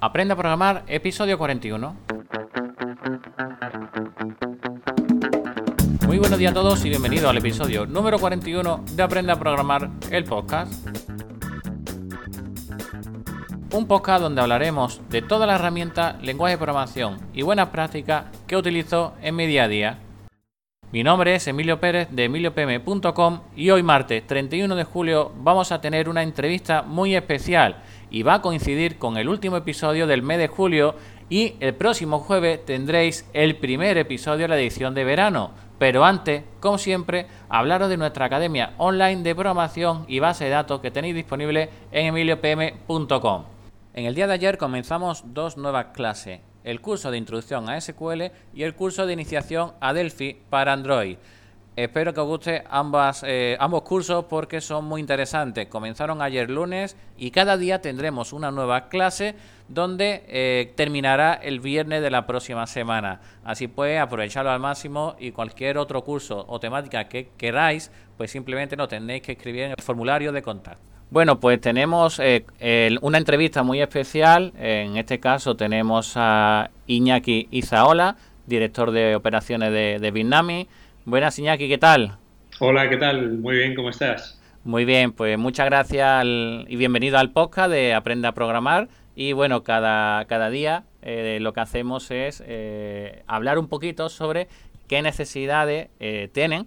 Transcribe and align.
Aprende 0.00 0.32
a 0.32 0.36
programar, 0.36 0.84
episodio 0.86 1.36
41. 1.36 1.96
Muy 6.06 6.18
buenos 6.18 6.38
días 6.38 6.52
a 6.52 6.54
todos 6.54 6.84
y 6.84 6.88
bienvenidos 6.88 7.28
al 7.28 7.38
episodio 7.38 7.84
número 7.84 8.20
41 8.20 8.84
de 8.92 9.02
Aprende 9.02 9.32
a 9.32 9.36
programar, 9.40 9.90
el 10.12 10.22
podcast. 10.22 10.86
Un 13.72 13.88
podcast 13.88 14.22
donde 14.22 14.40
hablaremos 14.40 15.00
de 15.10 15.20
todas 15.20 15.48
las 15.48 15.58
herramientas, 15.58 16.22
lenguaje 16.22 16.54
de 16.54 16.58
programación 16.58 17.18
y 17.32 17.42
buenas 17.42 17.70
prácticas 17.70 18.26
que 18.46 18.56
utilizo 18.56 19.14
en 19.20 19.34
mi 19.34 19.48
día 19.48 19.64
a 19.64 19.68
día. 19.68 19.98
Mi 20.92 21.02
nombre 21.02 21.34
es 21.34 21.46
Emilio 21.48 21.80
Pérez 21.80 22.08
de 22.12 22.24
emiliopm.com 22.24 23.40
y 23.56 23.70
hoy 23.70 23.82
martes 23.82 24.24
31 24.28 24.76
de 24.76 24.84
julio 24.84 25.32
vamos 25.38 25.72
a 25.72 25.80
tener 25.80 26.08
una 26.08 26.22
entrevista 26.22 26.82
muy 26.82 27.16
especial 27.16 27.82
y 28.10 28.22
va 28.22 28.34
a 28.34 28.42
coincidir 28.42 28.98
con 28.98 29.16
el 29.16 29.28
último 29.28 29.56
episodio 29.56 30.06
del 30.06 30.22
mes 30.22 30.38
de 30.38 30.48
julio 30.48 30.94
y 31.30 31.54
el 31.60 31.74
próximo 31.74 32.20
jueves 32.20 32.64
tendréis 32.64 33.28
el 33.32 33.56
primer 33.56 33.98
episodio 33.98 34.42
de 34.42 34.48
la 34.48 34.58
edición 34.58 34.94
de 34.94 35.04
verano. 35.04 35.52
Pero 35.78 36.04
antes, 36.04 36.42
como 36.60 36.78
siempre, 36.78 37.26
hablaros 37.48 37.88
de 37.88 37.96
nuestra 37.96 38.26
academia 38.26 38.74
online 38.78 39.22
de 39.22 39.34
programación 39.34 40.04
y 40.08 40.18
base 40.18 40.44
de 40.44 40.50
datos 40.50 40.80
que 40.80 40.90
tenéis 40.90 41.14
disponible 41.14 41.70
en 41.92 42.06
emiliopm.com. 42.06 43.44
En 43.94 44.06
el 44.06 44.14
día 44.14 44.26
de 44.26 44.34
ayer 44.34 44.58
comenzamos 44.58 45.22
dos 45.26 45.56
nuevas 45.56 45.86
clases 45.94 46.40
el 46.68 46.82
curso 46.82 47.10
de 47.10 47.16
introducción 47.16 47.70
a 47.70 47.80
SQL 47.80 48.24
y 48.52 48.62
el 48.62 48.74
curso 48.74 49.06
de 49.06 49.14
iniciación 49.14 49.72
a 49.80 49.94
Delphi 49.94 50.42
para 50.50 50.74
Android. 50.74 51.16
Espero 51.78 52.12
que 52.12 52.18
os 52.18 52.26
guste 52.26 52.64
ambas, 52.68 53.22
eh, 53.24 53.56
ambos 53.60 53.82
cursos 53.82 54.24
porque 54.24 54.60
son 54.60 54.84
muy 54.84 55.00
interesantes. 55.00 55.68
Comenzaron 55.68 56.20
ayer 56.20 56.50
lunes 56.50 56.96
y 57.16 57.30
cada 57.30 57.56
día 57.56 57.80
tendremos 57.80 58.32
una 58.32 58.50
nueva 58.50 58.88
clase 58.88 59.36
donde 59.68 60.24
eh, 60.26 60.72
terminará 60.74 61.34
el 61.34 61.60
viernes 61.60 62.02
de 62.02 62.10
la 62.10 62.26
próxima 62.26 62.66
semana. 62.66 63.20
Así 63.44 63.68
pues, 63.68 64.00
aprovecharlo 64.00 64.50
al 64.50 64.58
máximo 64.58 65.14
y 65.20 65.30
cualquier 65.30 65.78
otro 65.78 66.02
curso 66.02 66.44
o 66.48 66.58
temática 66.58 67.04
que 67.04 67.28
queráis, 67.36 67.92
pues 68.16 68.32
simplemente 68.32 68.74
lo 68.74 68.88
tenéis 68.88 69.22
que 69.22 69.32
escribir 69.32 69.62
en 69.62 69.70
el 69.70 69.80
formulario 69.80 70.32
de 70.32 70.42
contacto. 70.42 70.82
Bueno, 71.10 71.38
pues 71.38 71.60
tenemos 71.60 72.18
eh, 72.18 72.44
una 73.02 73.18
entrevista 73.18 73.62
muy 73.62 73.80
especial. 73.80 74.52
En 74.56 74.96
este 74.96 75.20
caso 75.20 75.54
tenemos 75.54 76.14
a 76.16 76.70
Iñaki 76.88 77.46
Izaola, 77.52 78.16
director 78.48 78.90
de 78.90 79.14
operaciones 79.14 79.70
de, 79.70 80.00
de. 80.00 80.66
Buenas, 81.08 81.38
Iñaki, 81.38 81.68
¿qué 81.68 81.78
tal? 81.78 82.18
Hola, 82.60 82.90
¿qué 82.90 82.98
tal? 82.98 83.38
Muy 83.38 83.56
bien, 83.56 83.74
¿cómo 83.74 83.88
estás? 83.88 84.38
Muy 84.62 84.84
bien, 84.84 85.12
pues 85.12 85.38
muchas 85.38 85.64
gracias 85.64 86.22
y 86.22 86.76
bienvenido 86.76 87.16
al 87.16 87.30
podcast 87.30 87.70
de 87.70 87.94
Aprenda 87.94 88.28
a 88.28 88.32
Programar. 88.32 88.90
Y 89.16 89.32
bueno, 89.32 89.62
cada, 89.62 90.26
cada 90.26 90.50
día 90.50 90.84
eh, 91.00 91.38
lo 91.40 91.54
que 91.54 91.60
hacemos 91.60 92.10
es 92.10 92.44
eh, 92.46 93.22
hablar 93.26 93.58
un 93.58 93.68
poquito 93.68 94.10
sobre 94.10 94.48
qué 94.86 95.00
necesidades 95.00 95.88
tienen 96.32 96.66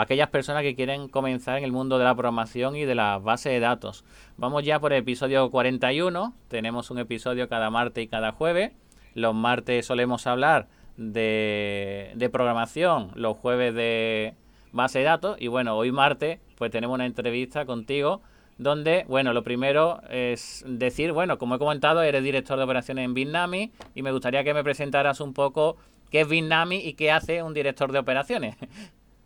aquellas 0.00 0.28
personas 0.30 0.64
que 0.64 0.74
quieren 0.74 1.06
comenzar 1.06 1.58
en 1.58 1.62
el 1.64 1.70
mundo 1.70 1.98
de 1.98 2.04
la 2.04 2.16
programación 2.16 2.74
y 2.74 2.86
de 2.86 2.96
la 2.96 3.18
base 3.18 3.50
de 3.50 3.60
datos. 3.60 4.04
Vamos 4.36 4.64
ya 4.64 4.80
por 4.80 4.92
el 4.92 4.98
episodio 4.98 5.48
41. 5.48 6.34
Tenemos 6.48 6.90
un 6.90 6.98
episodio 6.98 7.48
cada 7.48 7.70
martes 7.70 8.02
y 8.02 8.08
cada 8.08 8.32
jueves. 8.32 8.72
Los 9.14 9.32
martes 9.32 9.86
solemos 9.86 10.26
hablar 10.26 10.66
de, 10.96 12.12
de 12.14 12.30
programación, 12.30 13.10
los 13.14 13.36
jueves 13.36 13.74
de 13.74 14.34
base 14.72 15.00
de 15.00 15.04
datos. 15.04 15.36
Y 15.40 15.48
bueno, 15.48 15.76
hoy 15.76 15.92
martes 15.92 16.38
pues 16.56 16.70
tenemos 16.70 16.94
una 16.94 17.06
entrevista 17.06 17.64
contigo 17.64 18.22
donde, 18.58 19.04
bueno, 19.08 19.32
lo 19.32 19.42
primero 19.42 20.00
es 20.10 20.64
decir, 20.66 21.12
bueno, 21.12 21.38
como 21.38 21.56
he 21.56 21.58
comentado, 21.58 22.02
eres 22.02 22.22
director 22.22 22.58
de 22.58 22.64
operaciones 22.64 23.04
en 23.04 23.14
Bitnami 23.14 23.72
y 23.94 24.02
me 24.02 24.12
gustaría 24.12 24.44
que 24.44 24.54
me 24.54 24.62
presentaras 24.62 25.20
un 25.20 25.34
poco 25.34 25.76
qué 26.10 26.20
es 26.20 26.28
Bitnami 26.28 26.76
y 26.76 26.94
qué 26.94 27.10
hace 27.10 27.42
un 27.42 27.54
director 27.54 27.92
de 27.92 27.98
operaciones. 27.98 28.56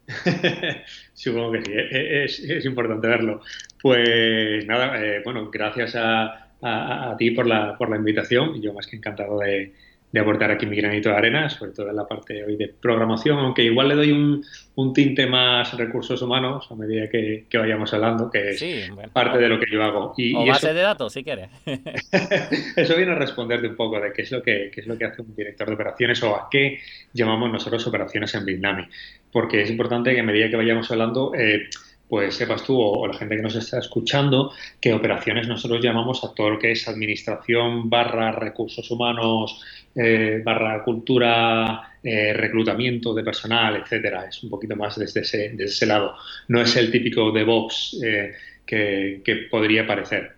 Supongo 1.15 1.53
que 1.53 1.63
sí, 1.63 1.73
e-, 1.73 2.23
e-, 2.23 2.25
es, 2.25 2.65
importante 2.65 3.09
verlo. 3.09 3.41
Pues 3.83 4.65
nada, 4.67 5.05
eh, 5.05 5.21
bueno, 5.25 5.51
gracias 5.51 5.97
a, 5.97 6.51
a, 6.63 7.17
ti 7.19 7.33
por 7.33 7.47
la, 7.47 7.77
por 7.77 7.91
la 7.91 7.97
invitación. 7.97 8.61
Yo 8.63 8.73
más 8.73 8.87
que 8.87 8.97
encantado 8.97 9.41
de, 9.41 9.75
de 10.13 10.21
aportar 10.21 10.51
aquí 10.51 10.67
mi 10.67 10.77
granito 10.77 11.11
de 11.11 11.17
arena, 11.17 11.51
sobre 11.51 11.73
todo 11.73 11.91
en 11.91 11.97
la 11.97 12.07
parte 12.07 12.45
hoy 12.45 12.57
de 12.57 12.69
programación, 12.69 13.39
aunque 13.39 13.63
igual 13.63 13.89
le 13.89 13.95
doy 13.97 14.13
un, 14.13 14.45
un 14.77 14.93
tinte 14.93 15.27
más 15.27 15.77
recursos 15.77 16.23
humanos 16.23 16.67
a 16.71 16.75
medida 16.75 17.09
que, 17.09 17.45
vayamos 17.53 17.93
hablando, 17.93 18.31
que 18.31 18.51
es 18.51 18.65
parte 19.13 19.39
de 19.39 19.49
lo 19.49 19.59
que 19.59 19.67
yo 19.71 19.83
hago. 19.83 20.15
Y, 20.17 20.35
o 20.35 20.47
base 20.47 20.73
de 20.73 20.81
datos, 20.81 21.13
si 21.13 21.25
quieres. 21.25 21.51
eso 22.77 22.97
viene 22.97 23.13
a 23.13 23.17
responderte 23.17 23.69
un 23.69 23.77
poco 23.77 24.01
de 24.01 24.13
qué 24.13 24.23
es 24.23 24.33
lo 24.33 24.43
que 24.43 24.71
qué 24.73 24.81
es 24.81 24.87
lo 24.87 24.97
que 24.97 25.05
hace 25.05 25.23
un 25.23 25.35
director 25.35 25.67
de 25.69 25.75
operaciones 25.75 26.23
o 26.23 26.35
a 26.37 26.49
qué 26.51 26.81
llamamos 27.13 27.51
nosotros 27.51 27.87
operaciones 27.87 28.35
en 28.35 28.45
Bitnami. 28.45 28.85
Porque 29.33 29.63
es 29.63 29.71
importante 29.71 30.15
que 30.15 30.21
a 30.21 30.25
medida 30.25 30.49
que 30.49 30.57
vayamos 30.57 30.91
hablando, 30.91 31.33
eh, 31.35 31.69
pues 32.09 32.37
sepas 32.37 32.63
tú 32.63 32.81
o, 32.81 33.07
la 33.07 33.15
gente 33.15 33.37
que 33.37 33.43
nos 33.43 33.57
está 33.57 33.79
escuchando 33.79 34.53
que 34.81 34.93
operaciones 34.93 35.49
nosotros 35.49 35.81
llamamos 35.83 36.23
a 36.25 36.33
todo 36.35 36.51
lo 36.51 36.59
que 36.59 36.73
es 36.73 36.87
administración 36.89 37.91
barra 37.91 38.33
recursos 38.33 38.91
humanos 38.91 39.63
eh, 39.95 40.41
barra 40.45 40.85
cultura 40.85 41.99
eh, 42.03 42.33
reclutamiento 42.33 43.13
de 43.15 43.25
personal 43.25 43.77
etcétera. 43.77 44.27
Es 44.29 44.43
un 44.43 44.51
poquito 44.51 44.77
más 44.77 44.99
desde 44.99 45.21
ese, 45.21 45.49
desde 45.51 45.65
ese 45.65 45.87
lado. 45.87 46.15
No 46.49 46.61
es 46.61 46.77
el 46.77 46.91
típico 46.91 47.33
DevOps 47.33 48.01
eh, 48.05 48.35
que, 48.65 49.21
que, 49.25 49.37
podría 49.51 49.87
parecer 49.87 50.33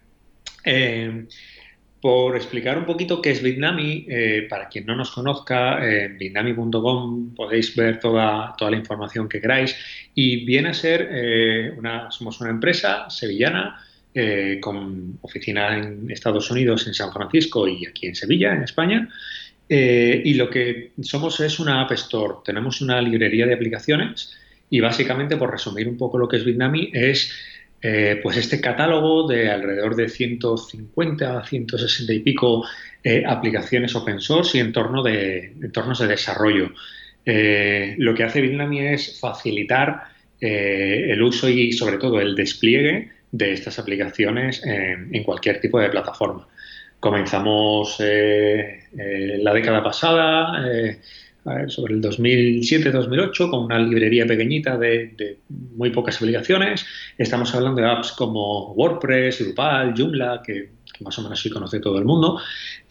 por 2.01 2.37
explicar 2.37 2.79
un 2.79 2.85
poquito 2.85 3.21
qué 3.21 3.31
es 3.31 3.43
Bitnami, 3.43 4.07
eh, 4.09 4.47
para 4.49 4.69
quien 4.69 4.87
no 4.87 4.95
nos 4.95 5.11
conozca, 5.11 5.85
en 5.85 6.17
bitnami.com 6.17 7.35
podéis 7.35 7.75
ver 7.75 7.99
toda, 7.99 8.55
toda 8.57 8.71
la 8.71 8.77
información 8.77 9.29
que 9.29 9.41
queráis 9.41 9.75
y 10.15 10.45
viene 10.45 10.71
a 10.71 10.75
ser, 10.75 11.09
eh, 11.11 11.75
una, 11.77 12.11
somos 12.11 12.41
una 12.41 12.51
empresa 12.51 13.11
sevillana 13.11 13.85
eh, 14.15 14.59
con 14.61 15.19
oficina 15.23 15.77
en 15.77 16.11
Estados 16.11 16.51
Unidos, 16.51 16.87
en 16.87 16.95
San 16.95 17.13
Francisco 17.13 17.67
y 17.67 17.87
aquí 17.87 18.07
en 18.07 18.15
Sevilla, 18.15 18.55
en 18.55 18.63
España. 18.63 19.09
y 19.69 20.35
lo 20.35 20.49
que 20.49 20.93
somos 21.03 21.41
es 21.41 21.59
una 21.59 21.83
App 21.83 21.93
Store, 21.93 22.37
tenemos 22.45 22.81
una 22.81 23.03
librería 23.03 23.47
de 23.47 23.55
aplicaciones 23.55 24.35
y 24.71 24.81
básicamente, 24.81 25.37
por 25.37 25.51
resumir 25.51 25.89
un 25.89 25.97
poco 25.97 26.19
lo 26.19 26.29
que 26.29 26.37
es 26.37 26.45
Bitnami, 26.45 26.91
es 26.93 27.33
eh, 27.81 28.19
pues 28.23 28.37
este 28.37 28.61
catálogo 28.61 29.29
de 29.29 29.51
alrededor 29.51 29.95
de 29.95 30.09
150 30.09 31.39
a 31.39 31.45
160 31.45 32.13
y 32.13 32.19
pico 32.21 32.65
eh, 33.05 33.23
aplicaciones 33.25 33.95
open 33.95 34.21
source 34.21 34.59
y 34.59 34.61
entorno 34.61 35.03
de, 35.03 35.53
entornos 35.63 36.01
de 36.01 36.09
desarrollo. 36.09 36.73
Eh, 37.25 37.95
lo 37.99 38.15
que 38.15 38.25
hace 38.25 38.41
Bitnami 38.41 38.81
es 38.81 39.21
facilitar 39.21 40.19
el 40.41 41.21
uso 41.21 41.49
y 41.49 41.73
sobre 41.73 41.99
todo 41.99 42.21
el 42.21 42.37
despliegue 42.37 43.11
de 43.33 43.53
estas 43.53 43.81
aplicaciones 43.81 44.63
en 44.65 45.25
cualquier 45.25 45.61
tipo 45.61 45.81
de 45.81 45.89
plataforma. 45.89 46.47
Comenzamos 47.01 47.97
la 47.99 49.53
década 49.53 49.83
pasada 49.83 50.65
sobre 51.69 51.95
el 51.95 52.03
2007-2008, 52.03 53.51
con 53.51 53.65
una 53.65 53.79
librería 53.79 54.27
pequeñita 54.27 54.77
de, 54.77 55.39
muy 55.49 55.91
pocas 55.91 56.17
aplicaciones. 56.17 56.85
Estamos 57.17 57.55
hablando 57.55 57.81
de 57.81 57.89
apps 57.89 58.13
como 58.13 58.73
WordPress, 58.73 59.45
Drupal, 59.45 59.95
Joomla, 59.97 60.43
que, 60.45 60.71
más 61.01 61.19
o 61.19 61.23
menos 61.23 61.41
sí 61.41 61.51
conoce 61.51 61.81
todo 61.81 61.99
el 61.99 62.05
mundo. 62.05 62.41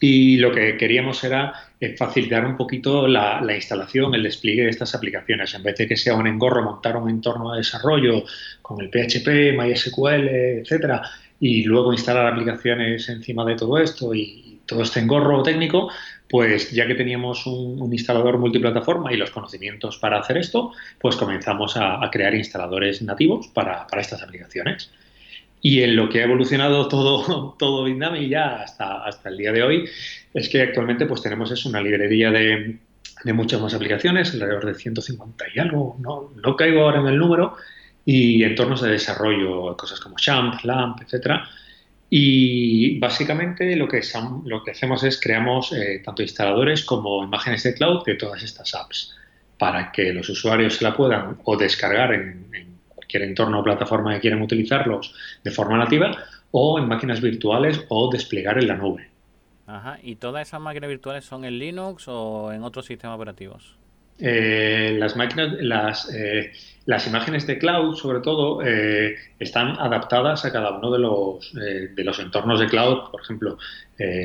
Y 0.00 0.36
lo 0.36 0.52
que 0.52 0.76
queríamos 0.76 1.22
era 1.24 1.52
eh, 1.80 1.96
facilitar 1.96 2.46
un 2.46 2.56
poquito 2.56 3.06
la, 3.06 3.42
instalación, 3.54 4.14
el 4.14 4.22
despliegue 4.22 4.64
de 4.64 4.70
estas 4.70 4.94
aplicaciones. 4.94 5.54
En 5.54 5.62
vez 5.62 5.76
de 5.76 5.86
que 5.86 5.96
sea 5.96 6.14
un 6.14 6.26
engorro 6.26 6.62
montar 6.62 6.96
un 6.96 7.10
entorno 7.10 7.52
de 7.52 7.58
desarrollo 7.58 8.24
con 8.62 8.80
el 8.80 8.90
PHP, 8.90 9.56
MySQL, 9.56 10.28
etcétera, 10.28 11.02
y 11.40 11.62
luego 11.64 11.92
instalar 11.92 12.32
aplicaciones 12.32 13.08
encima 13.08 13.44
de 13.44 13.56
todo 13.56 13.78
esto 13.78 14.14
y 14.14 14.60
todo 14.66 14.82
este 14.82 15.00
engorro 15.00 15.42
técnico, 15.42 15.90
pues 16.28 16.70
ya 16.72 16.86
que 16.86 16.94
teníamos 16.94 17.46
un, 17.46 17.92
instalador 17.92 18.38
multiplataforma 18.38 19.12
y 19.12 19.16
los 19.16 19.30
conocimientos 19.30 19.98
para 19.98 20.18
hacer 20.18 20.36
esto, 20.36 20.72
pues 21.00 21.16
comenzamos 21.16 21.76
a, 21.76 22.00
crear 22.12 22.34
instaladores 22.34 23.02
nativos 23.02 23.48
para, 23.48 23.86
estas 23.98 24.22
aplicaciones. 24.22 24.90
Y 25.60 25.82
en 25.82 25.96
lo 25.96 26.08
que 26.08 26.20
ha 26.20 26.24
evolucionado 26.24 26.86
todo, 26.88 27.56
todo 27.58 27.84
Bitnami 27.84 28.28
ya 28.28 28.62
hasta, 28.62 29.04
hasta 29.04 29.28
el 29.28 29.38
día 29.38 29.52
de 29.52 29.62
hoy 29.62 29.88
es 30.34 30.48
que 30.48 30.62
actualmente 30.62 31.06
pues 31.06 31.22
tenemos 31.22 31.50
es 31.50 31.64
una 31.64 31.80
librería 31.80 32.30
de, 32.30 32.78
muchas 33.32 33.60
más 33.60 33.74
aplicaciones, 33.74 34.32
alrededor 34.34 34.66
de 34.66 34.74
150 34.74 35.44
y 35.54 35.58
algo, 35.58 35.96
no, 35.98 36.32
no 36.36 36.56
caigo 36.56 36.82
ahora 36.82 37.00
en 37.00 37.08
el 37.08 37.18
número, 37.18 37.56
y 38.04 38.42
entornos 38.42 38.80
de 38.80 38.92
desarrollo, 38.92 39.76
cosas 39.76 40.00
como 40.00 40.16
Champ, 40.16 40.62
LAMP, 40.62 41.02
etcétera, 41.02 41.46
y 42.10 42.98
básicamente 42.98 43.76
lo 43.76 43.86
que, 43.86 44.00
lo 44.46 44.64
que 44.64 44.70
hacemos 44.70 45.04
es 45.04 45.20
creamos 45.20 45.72
eh, 45.72 46.00
tanto 46.04 46.22
instaladores 46.22 46.84
como 46.84 47.22
imágenes 47.22 47.62
de 47.62 47.74
cloud 47.74 48.04
de 48.04 48.14
todas 48.14 48.42
estas 48.42 48.74
apps 48.74 49.14
para 49.58 49.92
que 49.92 50.12
los 50.12 50.28
usuarios 50.28 50.76
se 50.76 50.84
la 50.84 50.96
puedan 50.96 51.38
o 51.44 51.56
descargar 51.56 52.14
en, 52.14 52.48
cualquier 52.88 53.22
entorno 53.22 53.60
o 53.60 53.64
plataforma 53.64 54.14
que 54.14 54.20
quieran 54.20 54.42
utilizarlos 54.42 55.14
de 55.42 55.50
forma 55.50 55.78
nativa 55.78 56.16
o 56.50 56.78
en 56.78 56.88
máquinas 56.88 57.20
virtuales 57.20 57.84
o 57.88 58.10
desplegar 58.10 58.58
en 58.58 58.68
la 58.68 58.76
nube. 58.76 59.10
Ajá. 59.66 59.98
¿Y 60.02 60.16
todas 60.16 60.46
esas 60.46 60.60
máquinas 60.60 60.88
virtuales 60.88 61.24
son 61.24 61.44
en 61.44 61.58
Linux 61.58 62.06
o 62.06 62.52
en 62.52 62.62
otros 62.64 62.86
sistemas 62.86 63.16
operativos? 63.16 63.77
Eh, 64.20 64.96
las 64.98 65.14
máquinas, 65.14 65.52
las, 65.60 66.12
eh, 66.12 66.50
las 66.86 67.06
imágenes 67.06 67.46
de 67.46 67.58
cloud, 67.58 67.94
sobre 67.94 68.20
todo, 68.20 68.60
eh, 68.64 69.14
están 69.38 69.78
adaptadas 69.78 70.44
a 70.44 70.52
cada 70.52 70.72
uno 70.72 70.90
de 70.90 70.98
los, 70.98 71.52
de 71.54 72.04
los 72.04 72.18
entornos 72.18 72.58
de 72.58 72.66
cloud, 72.66 73.10
por 73.10 73.20
ejemplo, 73.22 73.58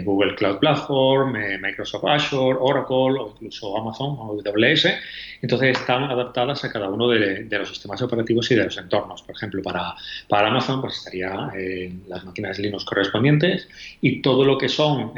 Google 0.03 0.35
Cloud 0.35 0.59
Platform, 0.59 1.33
Microsoft 1.59 2.05
Azure, 2.05 2.57
Oracle 2.59 3.19
o 3.19 3.33
incluso 3.33 3.75
Amazon 3.75 4.15
o 4.19 4.39
AWS. 4.45 4.87
Entonces, 5.41 5.77
están 5.79 6.03
adaptadas 6.03 6.63
a 6.63 6.71
cada 6.71 6.89
uno 6.89 7.09
de, 7.09 7.43
de, 7.45 7.59
los 7.59 7.69
sistemas 7.69 7.99
operativos 8.03 8.49
y 8.51 8.55
de 8.55 8.65
los 8.65 8.77
entornos. 8.77 9.23
Por 9.23 9.35
ejemplo, 9.35 9.63
para, 9.63 9.95
para 10.29 10.49
Amazon, 10.49 10.79
pues 10.79 10.97
estaría 10.97 11.51
las 12.07 12.23
máquinas 12.23 12.59
Linux 12.59 12.85
correspondientes 12.85 13.67
y 13.99 14.21
todo 14.21 14.45
lo 14.45 14.59
que 14.59 14.69
son 14.69 15.13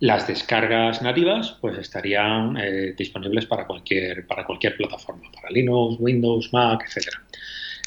las 0.00 0.26
descargas 0.26 1.00
nativas 1.00 1.56
pues 1.60 1.78
estarían 1.78 2.56
eh, 2.56 2.94
disponibles 2.96 3.46
para 3.46 3.66
cualquier, 3.66 4.26
para 4.26 4.44
cualquier 4.44 4.76
plataforma, 4.76 5.30
para 5.32 5.50
Linux, 5.50 5.96
Windows, 5.98 6.52
Mac, 6.52 6.84
etc. 6.86 7.08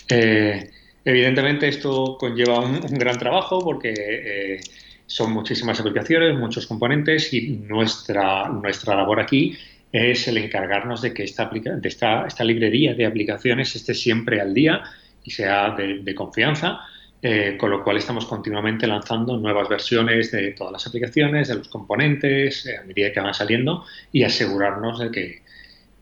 Eh, 0.09 0.69
evidentemente 1.05 1.67
esto 1.67 2.17
conlleva 2.19 2.59
un, 2.61 2.79
gran 2.97 3.17
trabajo 3.19 3.59
porque 3.59 3.93
eh, 3.95 4.59
son 5.05 5.33
muchísimas 5.33 5.79
aplicaciones, 5.79 6.37
muchos 6.37 6.65
componentes 6.65 7.31
y 7.33 7.49
nuestra, 7.49 8.49
nuestra 8.49 8.95
labor 8.95 9.19
aquí 9.19 9.55
es 9.91 10.27
el 10.27 10.37
encargarnos 10.37 11.01
de 11.01 11.13
que 11.13 11.23
esta, 11.23 11.49
de 11.49 11.87
esta, 11.87 12.25
esta 12.25 12.43
librería 12.43 12.93
de 12.93 13.05
aplicaciones 13.05 13.75
esté 13.75 13.93
siempre 13.93 14.39
al 14.39 14.53
día 14.53 14.83
y 15.23 15.31
sea 15.31 15.71
de 15.71 16.15
confianza 16.15 16.81
eh, 17.21 17.57
con 17.59 17.69
lo 17.69 17.83
cual 17.83 17.97
estamos 17.97 18.25
continuamente 18.25 18.87
lanzando 18.87 19.35
nuevas 19.37 19.67
versiones 19.67 20.31
de 20.31 20.51
todas 20.51 20.71
las 20.71 20.87
aplicaciones, 20.87 21.49
de 21.49 21.55
los 21.55 21.67
componentes, 21.67 22.65
eh, 22.65 22.77
a 22.77 22.83
medida 22.83 23.11
que 23.11 23.19
van 23.19 23.33
saliendo 23.33 23.83
y 24.11 24.23
asegurarnos 24.23 24.99
de 24.99 25.11
que, 25.11 25.43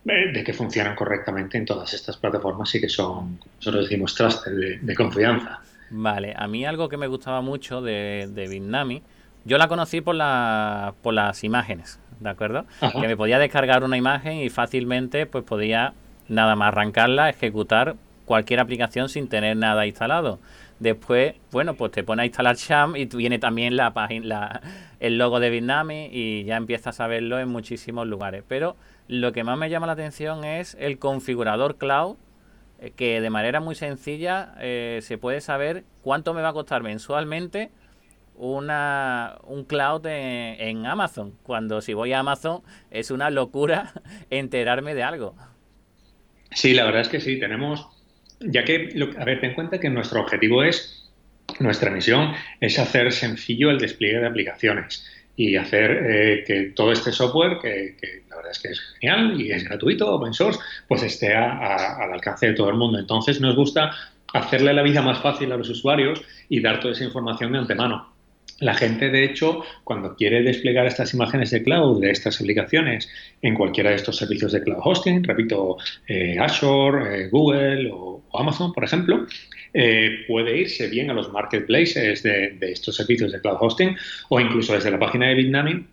eh, 0.05 0.31
de 0.31 0.43
que 0.43 0.53
funcionan 0.53 0.95
correctamente 0.95 1.57
en 1.57 1.65
todas 1.65 1.91
estas 1.93 2.17
plataformas 2.17 2.73
y 2.75 2.81
que 2.81 2.89
son, 2.89 3.37
como 3.37 3.51
nosotros 3.55 3.89
decimos, 3.89 4.13
trusted 4.13 4.79
de, 4.79 4.95
confianza. 4.95 5.59
Vale, 5.89 6.35
a 6.37 6.47
mí 6.47 6.65
algo 6.65 6.87
que 6.87 6.97
me 6.97 7.07
gustaba 7.07 7.41
mucho 7.41 7.81
de, 7.81 8.29
de 8.29 8.47
Bitnami, 8.47 9.01
yo 9.43 9.57
la 9.57 9.67
conocí 9.67 10.01
por, 10.01 10.13
la, 10.13 10.93
por 11.01 11.13
las 11.13 11.43
imágenes, 11.43 11.99
¿de 12.19 12.29
acuerdo? 12.29 12.65
Que 12.79 13.07
me 13.07 13.17
podía 13.17 13.39
descargar 13.39 13.83
una 13.83 13.97
imagen 13.97 14.37
y 14.37 14.49
fácilmente 14.49 15.25
pues 15.25 15.45
podía 15.45 15.93
nada 16.27 16.55
más 16.55 16.67
arrancarla, 16.67 17.29
ejecutar 17.29 17.95
cualquier 18.25 18.59
aplicación 18.59 19.09
sin 19.09 19.29
tener 19.29 19.55
nada 19.57 19.87
instalado. 19.87 20.39
Después, 20.79 21.35
bueno, 21.51 21.73
pues 21.73 21.91
te 21.91 22.03
pone 22.03 22.21
a 22.21 22.25
instalar 22.25 22.55
Sham 22.55 22.95
y 22.95 23.05
viene 23.05 23.39
también 23.39 23.75
la 23.75 23.93
página, 23.93 24.61
el 24.99 25.17
logo 25.17 25.39
de 25.39 25.49
Bitnami 25.49 26.09
y 26.11 26.43
ya 26.43 26.55
empiezas 26.55 26.99
a 26.99 27.07
verlo 27.07 27.39
en 27.39 27.49
muchísimos 27.49 28.07
lugares. 28.07 28.43
Pero 28.47 28.75
lo 29.07 29.31
que 29.31 29.43
más 29.43 29.57
me 29.57 29.69
llama 29.69 29.87
la 29.87 29.93
atención 29.93 30.43
es 30.43 30.77
el 30.79 30.99
configurador 30.99 31.77
cloud, 31.77 32.17
eh, 32.79 32.91
que 32.95 33.21
de 33.21 33.29
manera 33.31 33.59
muy 33.59 33.73
sencilla 33.73 34.53
eh, 34.59 34.99
se 35.01 35.17
puede 35.17 35.41
saber 35.41 35.83
cuánto 36.03 36.35
me 36.35 36.41
va 36.41 36.49
a 36.49 36.53
costar 36.53 36.83
mensualmente 36.83 37.71
una, 38.35 39.39
un 39.45 39.63
cloud 39.63 40.05
en, 40.05 40.61
en 40.61 40.85
Amazon. 40.85 41.33
Cuando 41.41 41.81
si 41.81 41.95
voy 41.95 42.13
a 42.13 42.19
Amazon 42.19 42.61
es 42.91 43.09
una 43.09 43.31
locura 43.31 43.93
enterarme 44.29 44.93
de 44.93 45.01
algo. 45.01 45.35
Sí, 46.51 46.73
la 46.75 46.85
verdad 46.85 47.01
es 47.01 47.09
que 47.09 47.19
sí, 47.19 47.39
tenemos 47.39 47.96
ya 48.39 48.63
que, 48.63 48.93
a 49.17 49.25
ver, 49.25 49.39
ten 49.39 49.51
en 49.51 49.55
cuenta 49.55 49.79
que 49.79 49.89
nuestro 49.89 50.21
objetivo 50.21 50.63
es, 50.63 51.11
nuestra 51.59 51.89
misión 51.91 52.33
es 52.59 52.77
hacer 52.77 53.11
sencillo 53.11 53.69
el 53.71 53.79
despliegue 53.79 54.19
de 54.19 54.27
aplicaciones 54.27 55.05
y 55.35 55.55
hacer 55.55 55.91
eh, 55.91 56.43
que 56.45 56.63
todo 56.75 56.91
este 56.91 57.11
software, 57.11 57.59
que, 57.61 57.95
la 58.29 58.37
verdad 58.37 58.51
es 58.51 58.59
que 58.59 58.69
es 58.69 58.81
genial 58.99 59.39
y 59.39 59.51
es 59.51 59.63
gratuito, 59.63 60.11
open 60.11 60.33
source, 60.33 60.59
pues 60.87 61.03
esté 61.03 61.33
al 61.35 62.11
alcance 62.11 62.47
de 62.47 62.53
todo 62.53 62.69
el 62.69 62.75
mundo. 62.75 62.97
Entonces 62.97 63.39
nos 63.39 63.55
gusta 63.55 63.91
hacerle 64.33 64.73
la 64.73 64.81
vida 64.81 65.01
más 65.01 65.19
fácil 65.19 65.51
a 65.51 65.57
los 65.57 65.69
usuarios 65.69 66.21
y 66.49 66.59
dar 66.59 66.79
toda 66.79 66.93
esa 66.93 67.03
información 67.03 67.51
de 67.51 67.59
antemano. 67.59 68.16
La 68.59 68.73
gente, 68.73 69.09
de 69.09 69.23
hecho, 69.23 69.63
cuando 69.83 70.15
quiere 70.15 70.41
desplegar 70.41 70.87
estas 70.87 71.13
imágenes 71.13 71.51
de 71.51 71.61
cloud, 71.61 72.01
de 72.01 72.09
estas 72.09 72.41
aplicaciones, 72.41 73.07
en 73.43 73.53
cualquiera 73.53 73.91
de 73.91 73.97
estos 73.97 74.17
servicios 74.17 74.51
de 74.51 74.63
cloud 74.63 74.79
hosting, 74.83 75.23
repito, 75.23 75.77
eh, 76.07 76.39
Azure, 76.39 77.25
eh, 77.25 77.29
Google 77.29 77.91
o, 77.93 78.23
Amazon, 78.33 78.73
por 78.73 78.83
ejemplo, 78.83 79.27
eh, 79.73 80.25
puede 80.27 80.57
irse 80.57 80.87
bien 80.87 81.11
a 81.11 81.13
los 81.13 81.31
marketplaces 81.31 82.23
de, 82.23 82.57
estos 82.61 82.95
servicios 82.95 83.31
de 83.31 83.41
cloud 83.41 83.57
hosting 83.59 83.95
o 84.29 84.39
incluso 84.39 84.73
desde 84.73 84.89
la 84.89 84.99
página 84.99 85.27
de 85.27 85.35
Bitnami 85.35 85.85